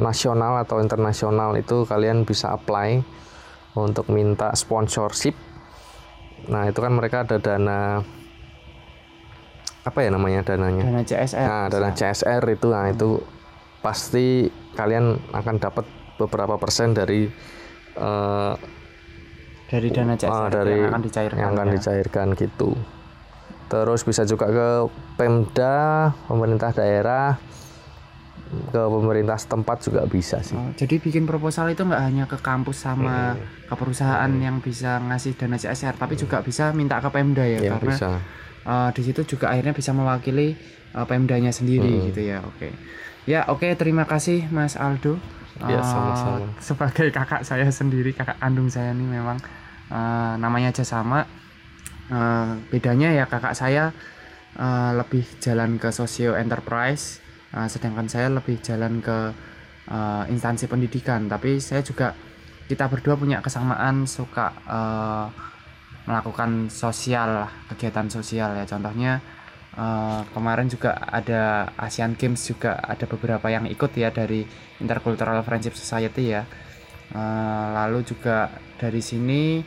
nasional 0.00 0.62
atau 0.64 0.80
internasional 0.80 1.56
itu 1.56 1.84
kalian 1.84 2.24
bisa 2.24 2.52
apply 2.54 3.04
untuk 3.76 4.08
minta 4.12 4.52
sponsorship 4.52 5.32
nah 6.52 6.68
itu 6.68 6.78
kan 6.84 6.92
mereka 6.92 7.24
ada 7.24 7.40
dana 7.40 8.04
apa 9.82 9.98
ya 9.98 10.14
namanya 10.14 10.46
dananya? 10.46 10.84
Dana 10.84 11.02
CSR 11.02 11.46
nah 11.48 11.64
dana 11.72 11.90
CSR 11.90 12.42
itu 12.52 12.66
nah 12.68 12.86
itu 12.92 13.18
pasti 13.82 14.46
kalian 14.78 15.18
akan 15.32 15.56
dapat 15.58 15.84
beberapa 16.20 16.54
persen 16.60 16.94
dari 16.94 17.26
eh, 17.96 18.54
dari 19.66 19.88
dana 19.88 20.14
CSR 20.14 20.28
ah, 20.30 20.48
dari 20.52 20.76
yang 20.76 20.92
akan 20.92 21.02
dicairkan 21.02 21.38
yang 21.40 21.50
akan 21.56 21.66
ya. 21.66 21.72
dicairkan 21.80 22.28
gitu. 22.36 22.70
Terus 23.72 24.04
bisa 24.04 24.28
juga 24.28 24.52
ke 24.52 24.68
Pemda 25.16 26.12
pemerintah 26.28 26.76
daerah 26.76 27.40
ke 28.52 28.82
pemerintah 28.84 29.36
setempat 29.40 29.78
juga 29.88 30.04
bisa 30.04 30.44
sih 30.44 30.56
Oh, 30.56 30.68
jadi 30.76 31.00
bikin 31.00 31.24
proposal 31.24 31.72
itu 31.72 31.82
nggak 31.84 32.02
hanya 32.04 32.24
ke 32.28 32.36
kampus 32.36 32.84
sama 32.84 33.36
ke 33.64 33.74
perusahaan 33.74 34.28
yang 34.36 34.60
bisa 34.60 35.00
ngasih 35.00 35.32
dana 35.40 35.56
CSR, 35.56 35.96
tapi 35.96 36.20
juga 36.20 36.44
bisa 36.44 36.68
minta 36.76 37.00
ke 37.00 37.08
Pemda 37.08 37.40
ya, 37.48 37.64
ya 37.64 37.72
karena 37.80 37.96
bisa 37.96 38.08
eh, 38.68 38.90
di 38.92 39.02
situ 39.08 39.20
juga 39.36 39.48
akhirnya 39.56 39.72
bisa 39.72 39.96
mewakili 39.96 40.52
eh, 40.92 41.06
Pemdanya 41.08 41.48
sendiri 41.48 42.12
gitu 42.12 42.20
ya. 42.20 42.44
Oke, 42.44 42.68
ya 43.24 43.48
oke 43.48 43.72
terima 43.80 44.04
kasih 44.04 44.44
Mas 44.52 44.76
Aldo. 44.76 45.16
Ya, 45.62 45.78
Eh, 45.78 45.84
sama-sama. 45.84 46.52
Sebagai 46.60 47.08
kakak 47.14 47.46
saya 47.48 47.64
sendiri, 47.72 48.12
kakak 48.12 48.36
kandung 48.42 48.68
saya 48.68 48.92
nih 48.92 49.08
memang 49.08 49.40
eh, 49.88 50.34
namanya 50.36 50.68
aja 50.76 50.84
sama. 50.84 51.24
Eh, 52.12 52.52
bedanya 52.68 53.08
ya 53.14 53.24
kakak 53.24 53.56
saya 53.56 53.96
eh, 54.58 54.90
lebih 54.92 55.24
jalan 55.40 55.80
ke 55.80 55.88
socio 55.88 56.36
enterprise, 56.36 57.21
eh, 57.54 57.68
sedangkan 57.68 58.06
saya 58.08 58.28
lebih 58.32 58.58
jalan 58.64 59.00
ke 59.04 59.18
eh, 59.90 60.24
instansi 60.32 60.66
pendidikan. 60.66 61.28
Tapi 61.28 61.60
saya 61.60 61.84
juga 61.84 62.12
kita 62.66 62.88
berdua 62.88 63.14
punya 63.20 63.38
kesamaan 63.44 64.08
suka 64.08 64.52
eh, 64.66 65.26
melakukan 66.08 66.66
sosial, 66.72 67.46
kegiatan 67.70 68.08
sosial 68.10 68.58
ya. 68.58 68.64
Contohnya 68.66 69.20
eh, 69.76 70.20
kemarin 70.32 70.68
juga 70.72 70.96
ada 70.98 71.70
Asian 71.78 72.16
Games 72.18 72.40
juga 72.44 72.80
ada 72.80 73.04
beberapa 73.06 73.46
yang 73.52 73.68
ikut 73.68 73.92
ya 73.96 74.10
dari 74.10 74.44
Intercultural 74.82 75.40
Friendship 75.46 75.76
Society 75.78 76.32
ya. 76.34 76.42
Eh, 77.12 77.66
lalu 77.76 78.00
juga 78.08 78.48
dari 78.80 79.04
sini 79.04 79.60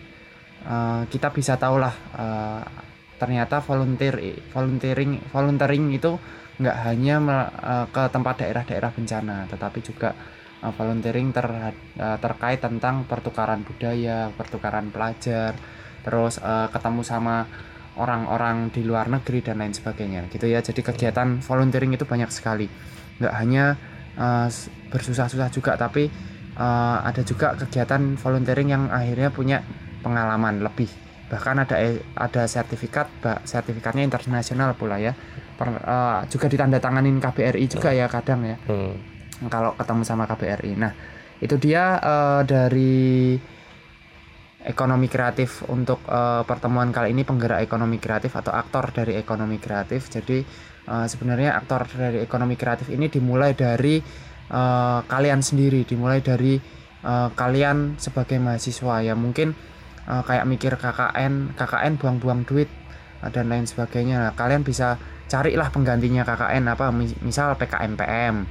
eh, 0.66 1.02
kita 1.06 1.30
bisa 1.30 1.54
tahu 1.62 1.78
lah 1.78 1.94
eh, 2.18 2.62
ternyata 3.22 3.62
volunteer 3.62 4.42
volunteering 4.50 5.22
volunteering 5.30 5.94
itu 5.94 6.18
nggak 6.56 6.78
hanya 6.88 7.16
eh, 7.60 7.86
ke 7.92 8.04
tempat 8.12 8.36
daerah-daerah 8.44 8.92
bencana 8.96 9.38
tetapi 9.52 9.80
juga 9.84 10.16
eh, 10.64 10.72
volunteering 10.72 11.36
ter- 11.36 11.76
eh, 12.00 12.18
terkait 12.20 12.60
tentang 12.64 13.04
pertukaran 13.04 13.62
budaya 13.68 14.32
pertukaran 14.34 14.88
pelajar 14.94 15.56
terus 16.06 16.38
ketemu 16.70 17.02
sama 17.02 17.50
orang-orang 17.98 18.70
di 18.70 18.86
luar 18.86 19.10
negeri 19.10 19.42
dan 19.42 19.58
lain 19.58 19.74
sebagainya 19.74 20.30
gitu 20.30 20.46
ya. 20.46 20.62
Jadi 20.62 20.86
kegiatan 20.86 21.42
volunteering 21.42 21.98
itu 21.98 22.06
banyak 22.06 22.30
sekali. 22.30 22.70
Nggak 23.18 23.34
hanya 23.42 23.74
bersusah-susah 24.94 25.50
juga 25.50 25.74
tapi 25.82 26.06
ada 26.62 27.26
juga 27.26 27.58
kegiatan 27.58 28.22
volunteering 28.22 28.70
yang 28.70 28.84
akhirnya 28.94 29.34
punya 29.34 29.66
pengalaman 30.06 30.62
lebih. 30.62 30.94
Bahkan 31.34 31.66
ada 31.66 31.82
e- 31.82 32.06
ada 32.14 32.46
sertifikat 32.46 33.10
sertifikatnya 33.42 34.06
internasional 34.06 34.78
pula 34.78 35.02
ya 35.02 35.18
Per- 35.56 35.82
eh, 35.82 36.20
juga 36.28 36.46
ditandatanganin 36.48 37.18
KBRI 37.18 37.66
juga 37.68 37.90
ya 37.92 38.12
kadang 38.12 38.44
ya 38.44 38.58
Hmm. 38.68 38.96
kalau 39.48 39.72
ketemu 39.74 40.04
sama 40.04 40.24
KBRI. 40.26 40.72
Nah, 40.76 40.92
itu 41.40 41.56
dia 41.56 41.96
eh, 41.98 42.42
dari 42.44 43.36
ekonomi 44.66 45.08
kreatif 45.08 45.62
untuk 45.70 46.02
eh, 46.08 46.44
pertemuan 46.44 46.90
kali 46.90 47.14
ini 47.14 47.22
penggerak 47.22 47.62
ekonomi 47.62 48.02
kreatif 48.02 48.34
atau 48.34 48.52
aktor 48.52 48.90
dari 48.92 49.16
ekonomi 49.16 49.62
kreatif. 49.62 50.10
Jadi 50.10 50.42
eh, 50.86 51.06
sebenarnya 51.08 51.56
aktor 51.56 51.86
dari 51.88 52.20
ekonomi 52.20 52.58
kreatif 52.58 52.90
ini 52.90 53.08
dimulai 53.08 53.54
dari 53.54 54.02
eh, 54.50 55.00
kalian 55.06 55.40
sendiri, 55.40 55.86
dimulai 55.86 56.20
dari 56.20 56.58
eh, 57.06 57.30
kalian 57.32 57.96
sebagai 57.96 58.42
mahasiswa 58.42 59.06
ya 59.06 59.14
mungkin 59.14 59.54
eh, 60.04 60.24
kayak 60.26 60.46
mikir 60.50 60.74
KKN, 60.76 61.54
KKN 61.54 61.94
buang-buang 61.96 62.44
duit 62.44 62.68
dan 63.26 63.50
lain 63.50 63.66
sebagainya. 63.66 64.22
Nah, 64.22 64.34
kalian 64.34 64.62
bisa 64.62 64.98
carilah 65.26 65.70
penggantinya 65.74 66.22
KKN 66.24 66.64
apa 66.70 66.94
mis- 66.94 67.18
misal 67.22 67.58
PKMPM 67.58 68.46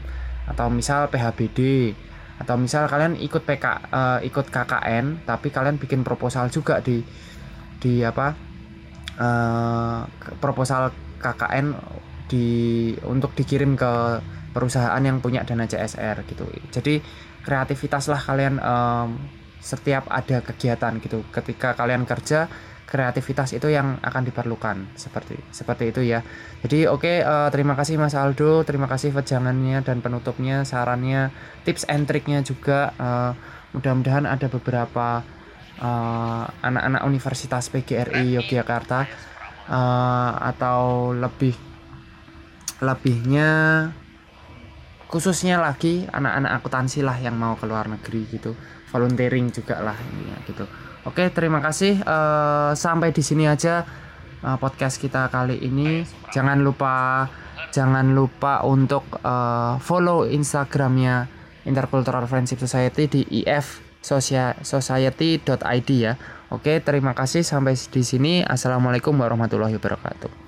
atau 0.51 0.67
misal 0.69 1.09
PHBD 1.09 1.93
atau 2.35 2.59
misal 2.59 2.91
kalian 2.91 3.15
ikut 3.17 3.47
PK 3.47 3.65
eh, 3.95 4.19
ikut 4.27 4.51
KKN 4.51 5.23
tapi 5.25 5.49
kalian 5.55 5.79
bikin 5.79 6.03
proposal 6.03 6.51
juga 6.51 6.83
di 6.83 7.01
di 7.79 8.03
apa 8.03 8.35
ke- 9.15 10.35
proposal 10.43 10.91
KKN 11.23 11.67
di 12.29 12.47
untuk 13.07 13.33
dikirim 13.39 13.79
ke 13.79 13.93
perusahaan 14.55 14.99
yang 15.03 15.19
punya 15.19 15.43
dana 15.43 15.67
CSR 15.67 16.25
gitu. 16.31 16.47
Jadi 16.71 17.03
kreativitas 17.45 18.09
lah 18.09 18.21
kalian 18.23 18.59
em, 18.59 19.09
setiap 19.61 20.09
ada 20.09 20.41
kegiatan 20.41 20.99
gitu. 21.03 21.27
Ketika 21.31 21.75
kalian 21.75 22.07
kerja 22.07 22.47
kreativitas 22.85 23.57
itu 23.57 23.73
yang 23.73 23.99
akan 24.01 24.23
diperlukan. 24.29 24.95
Seperti 24.95 25.41
seperti 25.51 25.91
itu 25.91 26.01
ya. 26.05 26.21
Jadi 26.63 26.87
oke 26.87 27.25
eh, 27.25 27.49
terima 27.51 27.75
kasih 27.75 27.97
Mas 27.99 28.15
Aldo 28.15 28.63
terima 28.63 28.87
kasih 28.87 29.11
wejangannya 29.17 29.81
dan 29.83 30.05
penutupnya 30.05 30.63
sarannya 30.63 31.33
tips 31.65 31.89
and 31.89 32.07
triknya 32.07 32.45
juga. 32.45 32.93
Eh, 32.97 33.33
mudah-mudahan 33.75 34.29
ada 34.29 34.47
beberapa 34.47 35.25
eh, 35.81 36.45
anak-anak 36.63 37.03
Universitas 37.09 37.73
PGRI 37.73 38.39
Yogyakarta 38.39 39.09
eh, 39.69 40.33
atau 40.55 41.11
lebih 41.17 41.57
lebihnya 42.85 43.51
khususnya 45.09 45.63
lagi 45.63 46.11
anak-anak 46.11 46.59
akuntansi 46.59 47.07
lah 47.07 47.15
yang 47.23 47.39
mau 47.39 47.57
ke 47.57 47.65
luar 47.65 47.89
negeri 47.89 48.29
gitu. 48.29 48.53
Volunteering 48.95 49.51
juga 49.51 49.83
lah 49.83 49.99
ya, 49.99 50.39
gitu 50.47 50.71
oke 51.05 51.25
terima 51.33 51.61
kasih. 51.65 52.01
Eh, 52.01 52.73
sampai 52.77 53.15
di 53.15 53.23
sini 53.25 53.49
aja 53.49 53.85
eh, 54.43 54.57
podcast 54.59 55.01
kita 55.01 55.29
kali 55.33 55.61
ini. 55.63 56.05
Jangan 56.33 56.61
lupa 56.61 57.29
jangan 57.71 58.13
lupa 58.13 58.67
untuk 58.67 59.07
eh, 59.21 59.75
follow 59.81 60.29
instagramnya 60.29 61.31
Intercultural 61.65 62.29
Friendship 62.29 62.61
Society 62.61 63.09
di 63.09 63.23
if 63.49 63.81
society.id 64.05 65.91
ya. 65.97 66.13
Oke 66.53 66.81
terima 66.85 67.17
kasih. 67.17 67.41
Sampai 67.41 67.73
di 67.77 68.03
sini. 68.05 68.45
Assalamualaikum 68.45 69.17
warahmatullahi 69.17 69.81
wabarakatuh 69.81 70.44